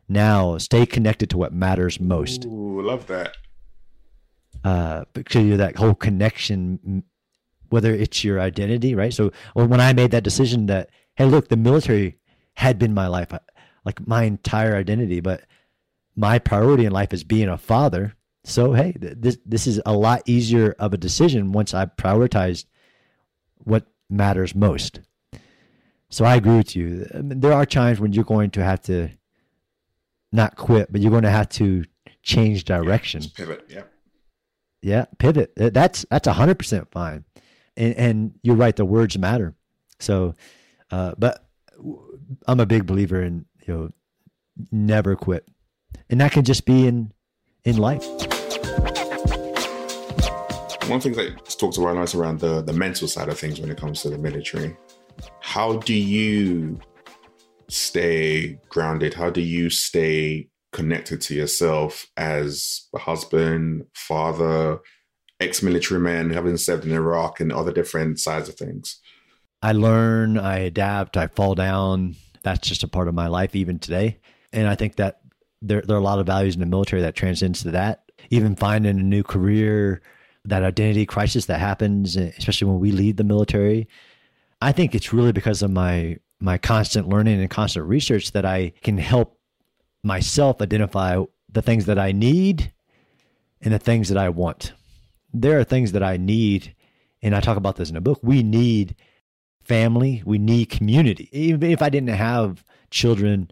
[0.08, 2.46] now, Stay Connected to What Matters Most.
[2.46, 3.36] Ooh, love that.
[4.64, 7.04] Uh, because you that whole connection,
[7.70, 9.14] whether it's your identity, right?
[9.14, 12.18] So when I made that decision that, hey, look, the military
[12.54, 13.34] had been my life,
[13.86, 15.42] like my entire identity, but
[16.18, 18.16] my priority in life is being a father.
[18.44, 22.66] So hey, this this is a lot easier of a decision once I prioritized
[23.58, 25.00] what matters most.
[26.10, 27.06] So I agree with you.
[27.14, 29.10] I mean, there are times when you're going to have to
[30.32, 31.84] not quit, but you're going to have to
[32.24, 33.22] change direction.
[33.22, 33.66] Yeah, pivot.
[33.70, 33.84] Yeah.
[34.82, 35.54] Yeah, pivot.
[35.56, 37.26] That's that's hundred percent fine,
[37.76, 38.76] and and you're right.
[38.76, 39.56] The words matter.
[40.00, 40.36] So,
[40.92, 41.46] uh, but
[42.48, 43.90] I'm a big believer in you know
[44.72, 45.48] never quit
[46.10, 47.12] and that can just be in
[47.64, 48.06] in life.
[50.90, 53.78] One thing that talks about is around the the mental side of things when it
[53.78, 54.78] comes to the military.
[55.42, 56.80] How do you
[57.70, 59.14] stay grounded?
[59.14, 64.80] How do you stay connected to yourself as a husband, father,
[65.40, 69.00] ex military man, having served in Iraq and other different sides of things?
[69.62, 72.16] I learn, I adapt, I fall down.
[72.44, 74.20] That's just a part of my life even today.
[74.54, 75.20] And I think that
[75.62, 78.04] there, there are a lot of values in the military that transcends to that.
[78.30, 80.02] Even finding a new career,
[80.46, 83.88] that identity crisis that happens, eh, especially when we leave the military.
[84.62, 88.72] I think it's really because of my my constant learning and constant research that I
[88.84, 89.40] can help
[90.04, 92.72] myself identify the things that I need
[93.62, 94.74] and the things that I want.
[95.34, 96.76] There are things that I need,
[97.24, 98.20] and I talk about this in a book.
[98.22, 98.96] We need
[99.64, 101.30] family, we need community.
[101.32, 103.52] Even if I didn't have children,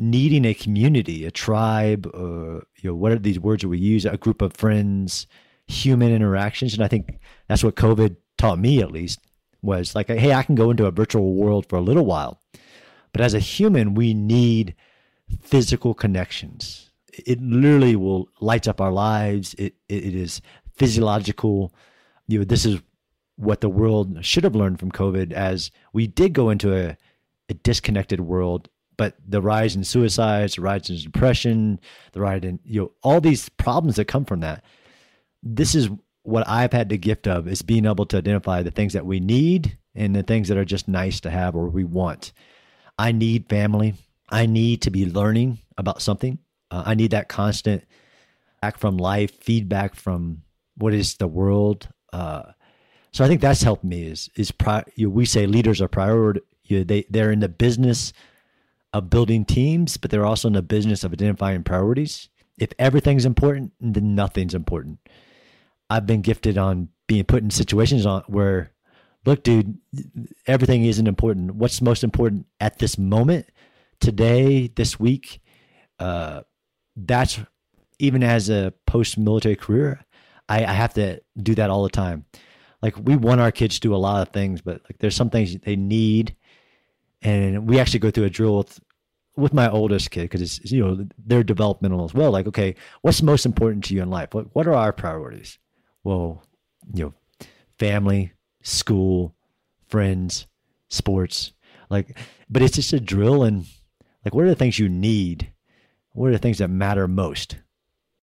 [0.00, 4.04] needing a community, a tribe, uh, you know, what are these words that we use?
[4.04, 5.26] A group of friends,
[5.66, 7.18] human interactions, and I think
[7.48, 9.20] that's what COVID taught me, at least,
[9.62, 12.40] was like, hey, I can go into a virtual world for a little while,
[13.12, 14.74] but as a human, we need
[15.40, 16.90] physical connections.
[17.12, 19.54] It literally will light up our lives.
[19.54, 20.40] It it is
[20.74, 21.74] physiological.
[22.28, 22.80] You know, this is
[23.36, 26.96] what the world should have learned from COVID, as we did go into a,
[27.48, 28.68] a disconnected world
[28.98, 31.80] but the rise in suicides, the rise in depression,
[32.12, 34.62] the rise in you know all these problems that come from that.
[35.42, 35.88] This is
[36.24, 39.20] what I've had the gift of is being able to identify the things that we
[39.20, 42.32] need and the things that are just nice to have or we want.
[42.98, 43.94] I need family.
[44.28, 46.38] I need to be learning about something.
[46.70, 47.84] Uh, I need that constant
[48.60, 50.42] back from life, feedback from
[50.76, 51.88] what is the world.
[52.12, 52.42] Uh,
[53.12, 54.02] so I think that's helped me.
[54.02, 56.40] Is is pri- you know, we say leaders are priority.
[56.64, 58.12] You know, they they're in the business
[58.92, 62.28] of building teams, but they're also in the business of identifying priorities.
[62.56, 64.98] If everything's important, then nothing's important.
[65.90, 68.72] I've been gifted on being put in situations on where,
[69.24, 69.78] look, dude,
[70.46, 71.54] everything isn't important.
[71.54, 73.46] What's most important at this moment,
[74.00, 75.40] today, this week?
[75.98, 76.42] Uh,
[76.96, 77.40] that's
[77.98, 80.04] even as a post-military career,
[80.48, 82.24] I, I have to do that all the time.
[82.82, 85.30] Like we want our kids to do a lot of things, but like there's some
[85.30, 86.36] things they need
[87.22, 88.80] and we actually go through a drill with
[89.36, 92.30] with my oldest kid because it's you know they're developmental as well.
[92.30, 94.34] Like, okay, what's most important to you in life?
[94.34, 95.58] What what are our priorities?
[96.04, 96.42] Well,
[96.92, 97.46] you know,
[97.78, 99.34] family, school,
[99.88, 100.46] friends,
[100.88, 101.52] sports.
[101.90, 102.18] Like,
[102.50, 103.66] but it's just a drill and
[104.24, 105.52] like, what are the things you need?
[106.12, 107.56] What are the things that matter most?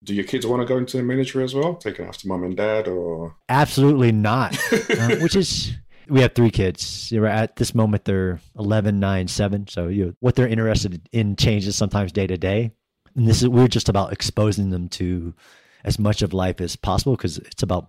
[0.03, 2.57] Do your kids want to go into the military as well, taking after mom and
[2.57, 4.57] dad, or absolutely not?
[4.73, 5.73] uh, which is
[6.11, 7.13] we have three kids.
[7.13, 9.67] At this moment, they're 11, 9, 7.
[9.69, 12.73] So you know, what they're interested in changes sometimes day to day.
[13.17, 15.35] And this is we're just about exposing them to
[15.85, 17.89] as much of life as possible because it's about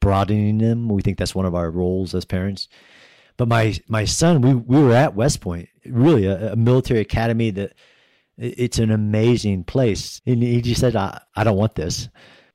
[0.00, 0.88] broadening them.
[0.88, 2.68] We think that's one of our roles as parents.
[3.36, 7.50] But my my son, we we were at West Point, really a, a military academy
[7.52, 7.74] that
[8.36, 10.20] it's an amazing place.
[10.26, 12.08] And he just said, I, I don't want this.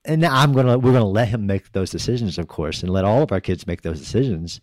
[0.06, 3.24] And I'm gonna we're gonna let him make those decisions, of course, and let all
[3.24, 4.60] of our kids make those decisions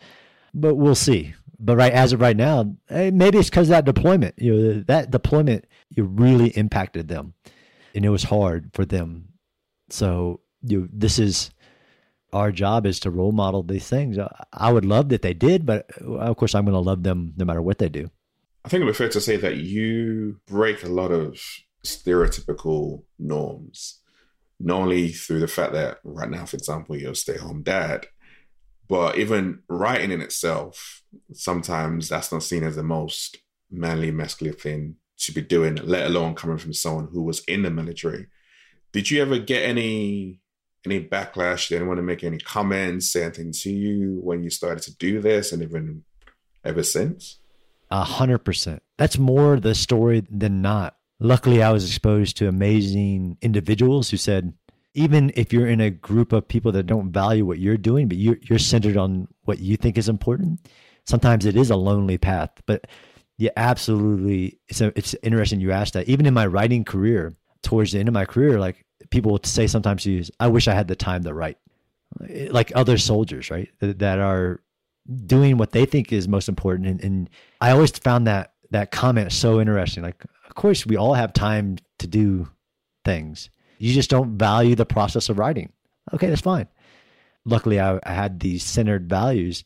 [0.55, 1.34] but we'll see.
[1.59, 4.34] But right as of right now, eh, maybe it's because that deployment.
[4.38, 7.34] You know, that deployment it really impacted them,
[7.94, 9.28] and it was hard for them.
[9.90, 11.51] So you, know, this is
[12.32, 14.16] our job is to role model these things.
[14.53, 17.44] I would love that they did, but of course, I'm going to love them no
[17.44, 18.11] matter what they do.
[18.64, 21.40] I think it would be fair to say that you break a lot of
[21.84, 24.01] stereotypical norms,
[24.59, 28.07] not only through the fact that right now, for example, you're a stay-home dad,
[28.91, 33.38] but even writing in itself, sometimes that's not seen as the most
[33.70, 37.70] manly, masculine thing to be doing, let alone coming from someone who was in the
[37.70, 38.26] military.
[38.91, 40.41] Did you ever get any
[40.84, 41.68] any backlash?
[41.68, 45.53] Did anyone make any comments, say anything to you when you started to do this,
[45.53, 46.03] and even
[46.64, 47.38] ever since?
[47.93, 48.82] A hundred percent.
[48.99, 50.97] That's more the story than not.
[51.20, 54.55] Luckily, I was exposed to amazing individuals who said,
[54.95, 58.16] even if you're in a group of people that don't value what you're doing, but
[58.16, 60.61] you're, you're centered on what you think is important,
[61.07, 62.51] sometimes it is a lonely path.
[62.66, 62.86] But
[63.38, 64.59] yeah, absolutely.
[64.68, 66.09] It's, a, it's interesting you asked that.
[66.09, 69.66] Even in my writing career, towards the end of my career, like people will say
[69.66, 71.59] sometimes to you, I wish I had the time to write.
[72.28, 73.68] Eh, like other soldiers, right?
[73.80, 74.61] That are
[75.26, 76.88] doing what they think is most important.
[76.88, 77.30] And, and
[77.61, 80.03] I always found that that comment so interesting.
[80.03, 82.49] Like, of course, we all have time to do
[83.05, 85.72] things you just don't value the process of writing.
[86.12, 86.68] Okay, that's fine.
[87.46, 89.64] Luckily, I, I had these centered values.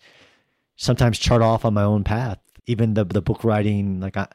[0.76, 2.38] Sometimes chart off on my own path.
[2.66, 4.28] Even the the book writing, like I,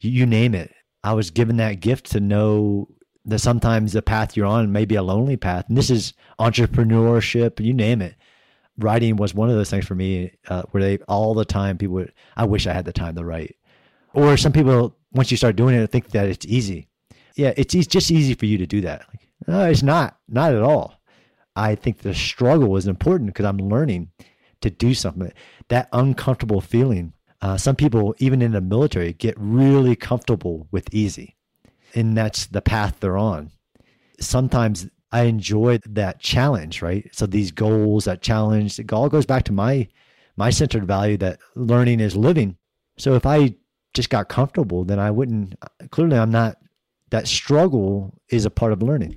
[0.00, 0.72] you name it.
[1.02, 2.88] I was given that gift to know
[3.24, 5.64] that sometimes the path you're on may be a lonely path.
[5.68, 8.14] And this is entrepreneurship, you name it.
[8.78, 11.94] Writing was one of those things for me uh, where they all the time people
[11.94, 13.56] would, I wish I had the time to write.
[14.12, 16.88] Or some people, once you start doing it, think that it's easy.
[17.36, 19.06] Yeah, it's it's just easy for you to do that.
[19.08, 20.18] Like, no, it's not.
[20.28, 21.00] Not at all.
[21.54, 24.10] I think the struggle is important because I'm learning
[24.62, 25.32] to do something.
[25.68, 27.12] That uncomfortable feeling.
[27.42, 31.36] Uh, some people, even in the military, get really comfortable with easy,
[31.94, 33.50] and that's the path they're on.
[34.18, 37.08] Sometimes I enjoy that challenge, right?
[37.12, 39.86] So these goals, that challenge, it all goes back to my
[40.36, 42.56] my centered value that learning is living.
[42.98, 43.54] So if I
[43.94, 45.54] just got comfortable, then I wouldn't.
[45.90, 46.56] Clearly, I'm not.
[47.10, 49.16] That struggle is a part of learning.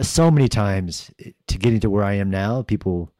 [0.00, 1.10] So many times
[1.46, 3.12] to getting to where I am now, people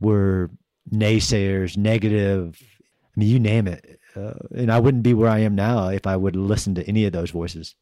[0.00, 0.50] were
[0.92, 2.60] naysayers, negative.
[2.80, 4.00] I mean, you name it.
[4.16, 7.04] Uh, and I wouldn't be where I am now if I would listen to any
[7.04, 7.74] of those voices.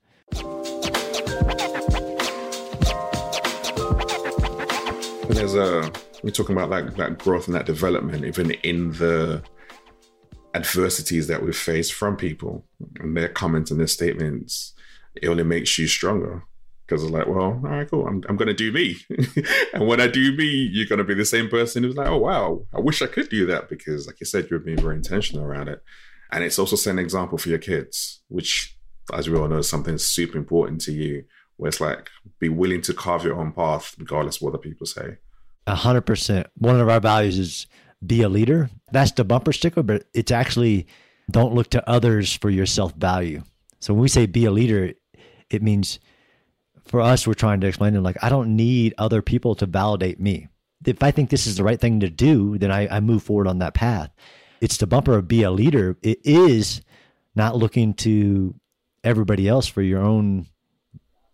[5.28, 9.42] there's a we're talking about like that growth and that development, even in the
[10.54, 12.64] adversities that we face from people
[12.98, 14.72] and their comments and their statements,
[15.22, 16.44] it only makes you stronger.
[16.86, 18.06] Because it's like, well, all right, cool.
[18.06, 18.96] I'm, I'm going to do me.
[19.74, 22.18] and when I do me, you're going to be the same person who's like, oh,
[22.18, 23.68] wow, I wish I could do that.
[23.68, 25.82] Because, like you said, you're being very intentional around it.
[26.30, 28.78] And it's also setting an example for your kids, which,
[29.12, 31.24] as we all know, is something super important to you,
[31.56, 32.08] where it's like,
[32.38, 35.16] be willing to carve your own path, regardless of what other people say.
[35.66, 36.46] A hundred percent.
[36.56, 37.66] One of our values is
[38.04, 38.70] be a leader.
[38.92, 40.86] That's the bumper sticker, but it's actually
[41.30, 43.42] don't look to others for your self value.
[43.80, 44.92] So when we say be a leader,
[45.50, 45.98] it means
[46.86, 49.66] for us, we're trying to explain to them like, I don't need other people to
[49.66, 50.48] validate me.
[50.84, 53.48] If I think this is the right thing to do, then I, I move forward
[53.48, 54.10] on that path.
[54.60, 55.96] It's the bumper of be a leader.
[56.02, 56.82] It is
[57.34, 58.54] not looking to
[59.02, 60.46] everybody else for your own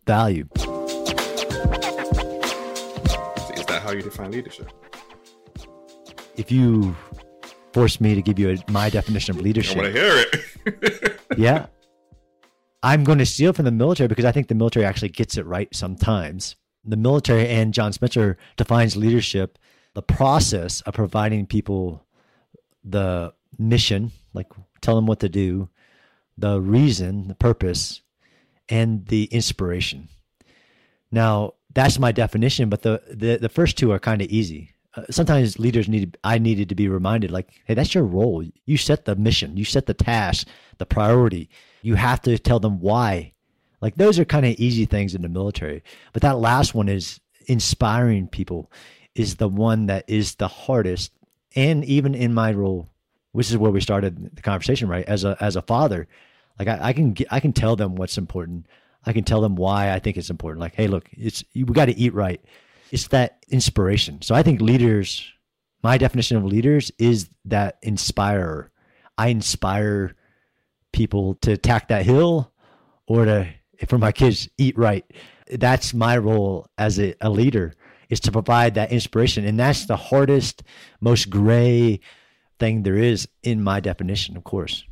[0.06, 0.48] value.
[0.54, 0.66] Is
[3.66, 4.72] that how you define leadership?
[6.36, 6.96] if you
[7.72, 11.20] force me to give you a, my definition of leadership, I want to hear it.
[11.36, 11.66] yeah,
[12.82, 15.46] I'm going to steal from the military because I think the military actually gets it
[15.46, 16.56] right sometimes.
[16.84, 19.58] The military and John Spencer defines leadership
[19.94, 22.04] the process of providing people
[22.82, 24.48] the mission, like
[24.80, 25.68] tell them what to do,
[26.36, 28.00] the reason, the purpose,
[28.68, 30.08] and the inspiration.
[31.10, 35.04] Now, that's my definition, but the the, the first two are kind of easy uh,
[35.10, 39.04] sometimes leaders need I needed to be reminded like hey that's your role you set
[39.04, 40.46] the mission you set the task
[40.78, 41.48] the priority
[41.82, 43.32] you have to tell them why.
[43.80, 47.20] Like those are kind of easy things in the military but that last one is
[47.46, 48.70] inspiring people
[49.14, 51.12] is the one that is the hardest.
[51.54, 52.88] And even in my role
[53.32, 56.06] which is where we started the conversation right as a as a father
[56.58, 58.66] like I, I can I can tell them what's important.
[59.04, 60.60] I can tell them why I think it's important.
[60.60, 62.40] Like hey look it's we got to eat right.
[62.90, 64.20] It's that inspiration.
[64.22, 65.26] So I think leaders,
[65.82, 68.70] my definition of leaders is that inspirer.
[69.16, 70.14] I inspire
[70.92, 72.52] people to attack that hill
[73.06, 73.48] or to,
[73.86, 75.04] for my kids, eat right.
[75.50, 77.74] That's my role as a, a leader
[78.08, 79.44] is to provide that inspiration.
[79.44, 80.62] And that's the hardest,
[81.00, 82.00] most gray
[82.58, 84.84] thing there is in my definition, of course.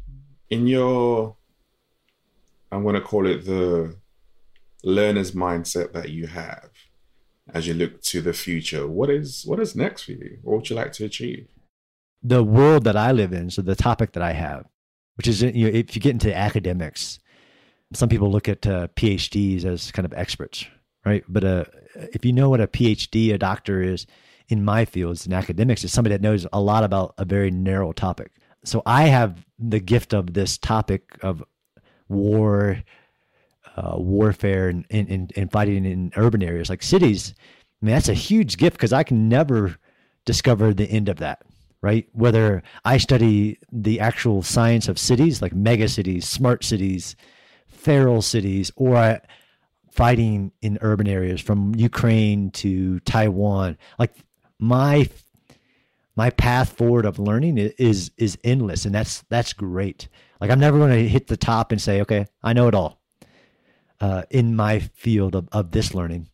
[0.48, 1.36] In your,
[2.72, 3.96] I'm going to call it the
[4.82, 6.70] learner's mindset that you have
[7.54, 10.38] as you look to the future, what is what is next for you?
[10.42, 11.48] What would you like to achieve?
[12.22, 14.66] The world that I live in, so the topic that I have,
[15.20, 17.18] which is you know, if you get into academics,
[17.92, 20.64] some people look at uh, PhDs as kind of experts,
[21.04, 21.22] right?
[21.28, 21.64] But uh,
[21.94, 24.06] if you know what a PhD, a doctor is
[24.48, 27.92] in my fields in academics, is somebody that knows a lot about a very narrow
[27.92, 28.32] topic.
[28.64, 31.44] So I have the gift of this topic of
[32.08, 32.82] war,
[33.76, 37.34] uh, warfare and, and, and fighting in urban areas like cities,
[37.82, 39.76] I mean, that's a huge gift because I can never
[40.24, 41.42] discover the end of that,
[41.82, 42.08] right?
[42.12, 47.16] Whether I study the actual science of cities, like mega cities, smart cities,
[47.68, 49.20] feral cities, or
[49.90, 54.14] fighting in urban areas from Ukraine to Taiwan, like
[54.58, 55.08] my
[56.16, 60.08] my path forward of learning is is endless, and that's that's great.
[60.40, 63.00] Like I'm never going to hit the top and say, okay, I know it all
[64.00, 66.28] uh, in my field of, of this learning,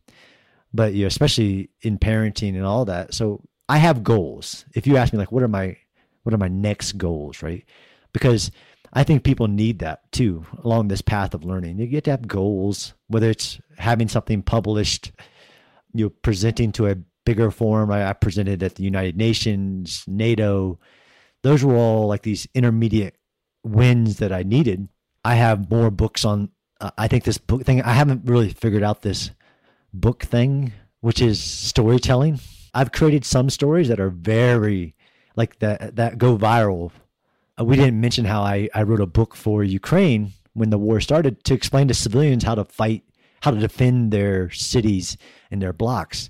[0.73, 3.13] but you know, especially in parenting and all that.
[3.13, 4.65] So I have goals.
[4.73, 5.77] If you ask me, like, what are my
[6.23, 7.65] what are my next goals, right?
[8.13, 8.51] Because
[8.93, 11.79] I think people need that too along this path of learning.
[11.79, 15.11] You get to have goals, whether it's having something published,
[15.93, 17.91] you know, presenting to a bigger forum.
[17.91, 20.79] I, I presented at the United Nations, NATO.
[21.43, 23.15] Those were all like these intermediate
[23.63, 24.87] wins that I needed.
[25.23, 26.49] I have more books on
[26.79, 29.31] uh, I think this book thing, I haven't really figured out this
[29.93, 32.39] book thing, which is storytelling.
[32.77, 34.95] I've created some stories that are very
[35.35, 36.91] like that that go viral
[37.59, 40.99] uh, we didn't mention how I, I wrote a book for Ukraine when the war
[41.01, 43.03] started to explain to civilians how to fight,
[43.41, 45.17] how to defend their cities
[45.49, 46.29] and their blocks.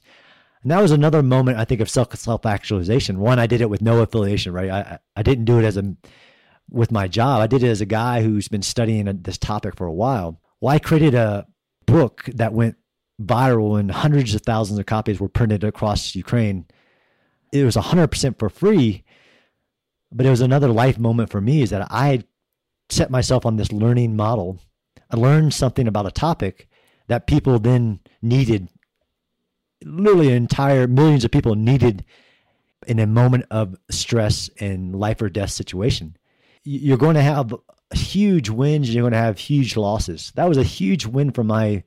[0.61, 3.19] And that was another moment I think of self self actualization.
[3.19, 4.69] One, I did it with no affiliation, right?
[4.69, 5.95] I I didn't do it as a
[6.69, 7.41] with my job.
[7.41, 10.41] I did it as a guy who's been studying this topic for a while.
[10.59, 11.45] Well, I created a
[11.85, 12.75] book that went
[13.22, 16.65] viral and hundreds of thousands of copies were printed across Ukraine.
[17.51, 19.03] It was 100% for free,
[20.11, 22.24] but it was another life moment for me is that I
[22.89, 24.59] set myself on this learning model.
[25.09, 26.68] I learned something about a topic
[27.07, 28.70] that people then needed.
[29.84, 32.05] Literally, entire millions of people needed
[32.86, 36.18] in a moment of stress and life or death situation.
[36.63, 37.53] You're going to have
[37.93, 40.32] huge wins and you're going to have huge losses.
[40.36, 41.84] That was a huge win for my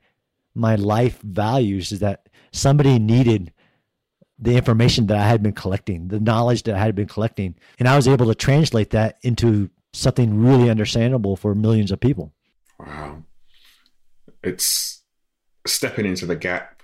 [0.55, 3.53] my life values is that somebody needed
[4.39, 7.87] the information that I had been collecting, the knowledge that I had been collecting, and
[7.87, 12.33] I was able to translate that into something really understandable for millions of people.
[12.79, 13.25] Wow.
[14.43, 15.03] It's
[15.67, 16.83] stepping into the gap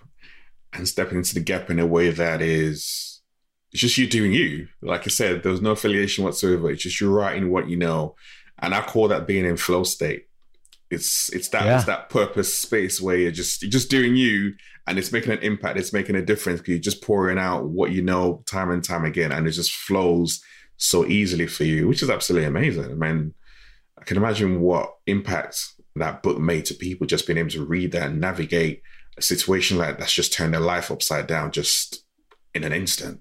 [0.73, 3.23] and stepping into the gap in a way that is
[3.73, 4.69] just you doing you.
[4.83, 6.71] Like I said, there was no affiliation whatsoever.
[6.71, 8.17] It's just you writing what you know.
[8.59, 10.29] And I call that being in flow state.
[10.91, 11.77] It's it's that yeah.
[11.77, 14.55] it's that purpose space where you're just you're just doing you
[14.87, 17.91] and it's making an impact, it's making a difference because you're just pouring out what
[17.91, 20.41] you know time and time again and it just flows
[20.77, 22.85] so easily for you, which is absolutely amazing.
[22.85, 23.35] I mean,
[23.99, 27.93] I can imagine what impact that book made to people just being able to read
[27.93, 28.83] that and navigate
[29.17, 32.05] a situation like that's just turned their life upside down just
[32.55, 33.21] in an instant.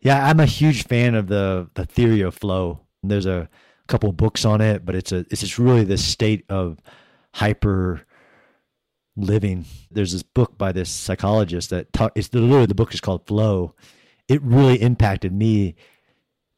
[0.00, 2.80] Yeah, I'm a huge fan of the the theory of flow.
[3.02, 3.48] There's a
[3.86, 6.78] couple books on it, but it's a it's just really this state of
[7.34, 8.02] hyper
[9.16, 9.64] living.
[9.90, 13.74] There's this book by this psychologist that talk, it's literally the book is called Flow.
[14.28, 15.74] It really impacted me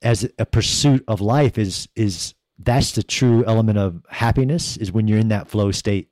[0.02, 5.06] as a pursuit of life is is that's the true element of happiness is when
[5.06, 6.08] you're in that flow state.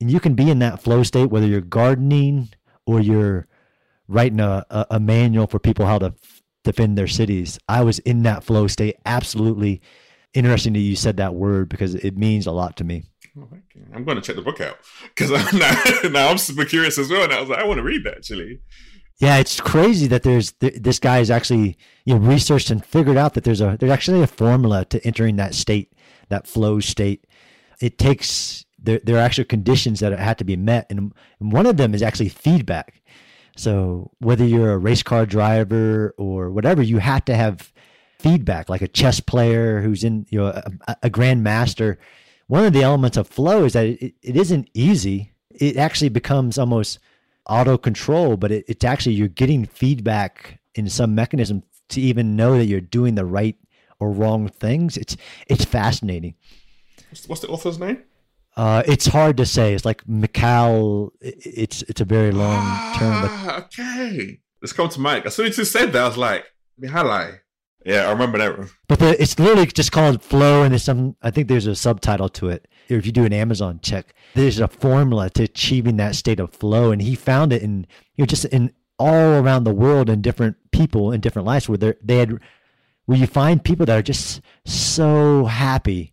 [0.00, 2.50] And you can be in that flow state whether you're gardening
[2.86, 3.46] or you're
[4.06, 7.58] writing a, a, a manual for people how to f- defend their cities.
[7.68, 8.96] I was in that flow state.
[9.04, 9.82] Absolutely
[10.34, 13.04] interesting that you said that word because it means a lot to me.
[13.38, 13.48] Oh,
[13.94, 14.78] I'm going to check the book out
[15.14, 17.24] because now, now I'm super curious as well.
[17.24, 18.60] And I was like, I want to read that actually.
[19.18, 23.34] Yeah, it's crazy that there's this guy is actually you know researched and figured out
[23.34, 25.92] that there's a there's actually a formula to entering that state,
[26.28, 27.26] that flow state.
[27.80, 31.66] It takes there there are actual conditions that have to be met, and, and one
[31.66, 33.02] of them is actually feedback.
[33.56, 37.72] So whether you're a race car driver or whatever, you have to have
[38.18, 40.46] feedback, like a chess player who's in you know
[40.86, 41.96] a, a grandmaster.
[42.46, 45.32] One of the elements of flow is that it, it isn't easy.
[45.50, 46.98] It actually becomes almost
[47.46, 52.56] auto control, but it, it's actually you're getting feedback in some mechanism to even know
[52.56, 53.56] that you're doing the right
[54.00, 54.96] or wrong things.
[54.96, 55.16] It's
[55.46, 56.34] it's fascinating.
[57.26, 58.04] What's the author's name?
[58.56, 59.72] Uh, it's hard to say.
[59.74, 61.12] It's like Mikhail.
[61.20, 63.22] It's it's a very long ah, term.
[63.22, 63.64] But...
[63.64, 65.26] Okay, let's come to Mike.
[65.26, 66.44] As soon as you said that, I was like,
[66.80, 67.40] Mihaly.
[67.84, 68.70] Yeah, I remember that.
[68.88, 71.16] But the, it's literally just called Flow, and there's some.
[71.22, 72.68] I think there's a subtitle to it.
[72.88, 76.90] If you do an Amazon check, there's a formula to achieving that state of flow,
[76.90, 80.56] and he found it in you know just in all around the world and different
[80.72, 82.38] people in different lives where they had
[83.06, 86.12] where you find people that are just so happy,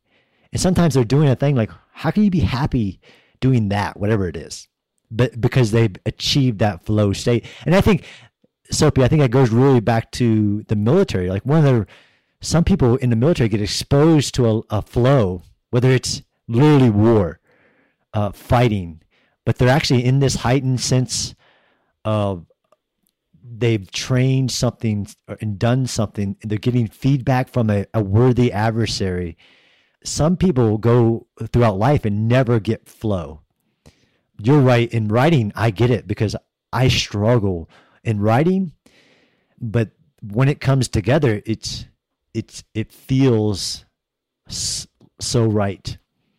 [0.52, 3.02] and sometimes they're doing a thing like, how can you be happy
[3.42, 4.68] doing that, whatever it is,
[5.12, 8.06] but because they've achieved that flow state, and I think
[8.72, 11.30] Sope, I think that goes really back to the military.
[11.30, 11.88] Like one of the
[12.42, 17.40] some people in the military get exposed to a, a flow, whether it's literally war,
[18.14, 19.02] uh, fighting,
[19.46, 21.36] but they're actually in this heightened sense
[22.04, 22.46] of
[23.58, 25.08] they've trained something
[25.42, 26.36] and done something.
[26.42, 29.38] And they're getting feedback from a, a worthy adversary.
[30.04, 33.42] Some people go throughout life and never get flow.
[34.38, 34.92] You're right.
[34.92, 36.36] In writing, I get it because
[36.74, 37.70] I struggle
[38.06, 38.72] in writing,
[39.60, 39.90] but
[40.22, 41.86] when it comes together, it's
[42.34, 43.86] it's it feels
[44.48, 45.98] so right.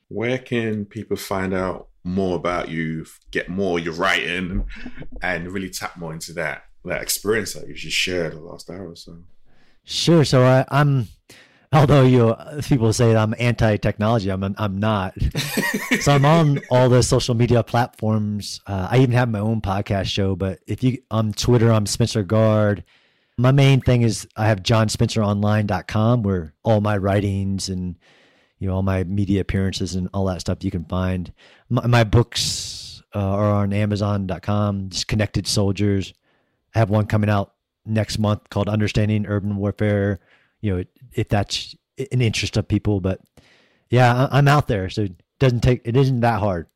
[0.08, 4.66] Where can people find out more about you, get more your writing,
[5.20, 8.90] and really tap more into that that experience that you just shared the last hour
[8.90, 9.18] or so?
[9.84, 10.24] Sure.
[10.24, 11.08] So I, I'm
[11.76, 15.14] although you people say I'm anti-technology, I'm I'm not.
[16.00, 18.60] so I'm on all the social media platforms.
[18.66, 20.34] Uh, I even have my own podcast show.
[20.34, 22.84] But if you on Twitter, I'm Spencer Guard.
[23.38, 27.96] My main thing is I have johnspenceronline.com where all my writings and
[28.58, 31.32] you know all my media appearances and all that stuff you can find.
[31.68, 34.90] My, my books uh, are on Amazon.com.
[34.90, 36.14] Just Connected Soldiers.
[36.74, 37.52] I have one coming out
[37.84, 40.20] next month called Understanding Urban Warfare
[40.60, 40.84] you know,
[41.16, 43.00] if that's an interest of people.
[43.00, 43.20] But
[43.90, 46.68] yeah, I'm out there, so it doesn't take it isn't that hard.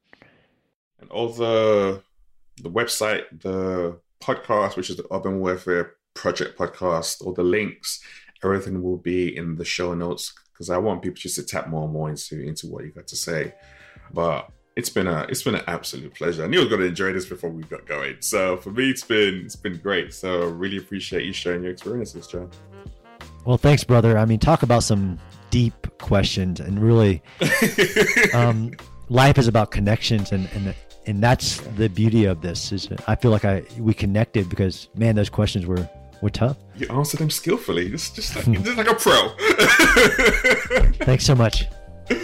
[0.98, 2.02] And all the
[2.62, 8.02] the website, the podcast, which is the Urban Warfare Project podcast, all the links,
[8.42, 11.84] everything will be in the show notes because I want people just to tap more
[11.84, 13.54] and more into into what you got to say.
[14.12, 16.44] But it's been a it's been an absolute pleasure.
[16.44, 18.16] I knew I was going to enjoy this before we got going.
[18.20, 20.14] So for me, it's been it's been great.
[20.14, 22.50] So really appreciate you sharing your experiences, John.
[23.44, 24.18] Well, thanks, brother.
[24.18, 25.18] I mean, talk about some
[25.50, 27.22] deep questions and really,
[28.34, 28.72] um,
[29.08, 30.74] life is about connections and and
[31.06, 32.72] and that's the beauty of this.
[32.72, 35.88] Is I feel like I we connected because man, those questions were
[36.22, 36.56] were tough.
[36.76, 37.88] You answered them skillfully.
[37.90, 39.34] Just just like, just like a pro.
[41.04, 41.66] thanks so much.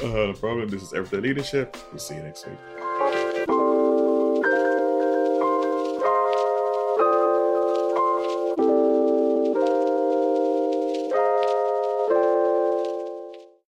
[0.00, 0.68] Uh, no problem.
[0.68, 1.76] This is Everyday Leadership.
[1.90, 2.56] We'll see you next week.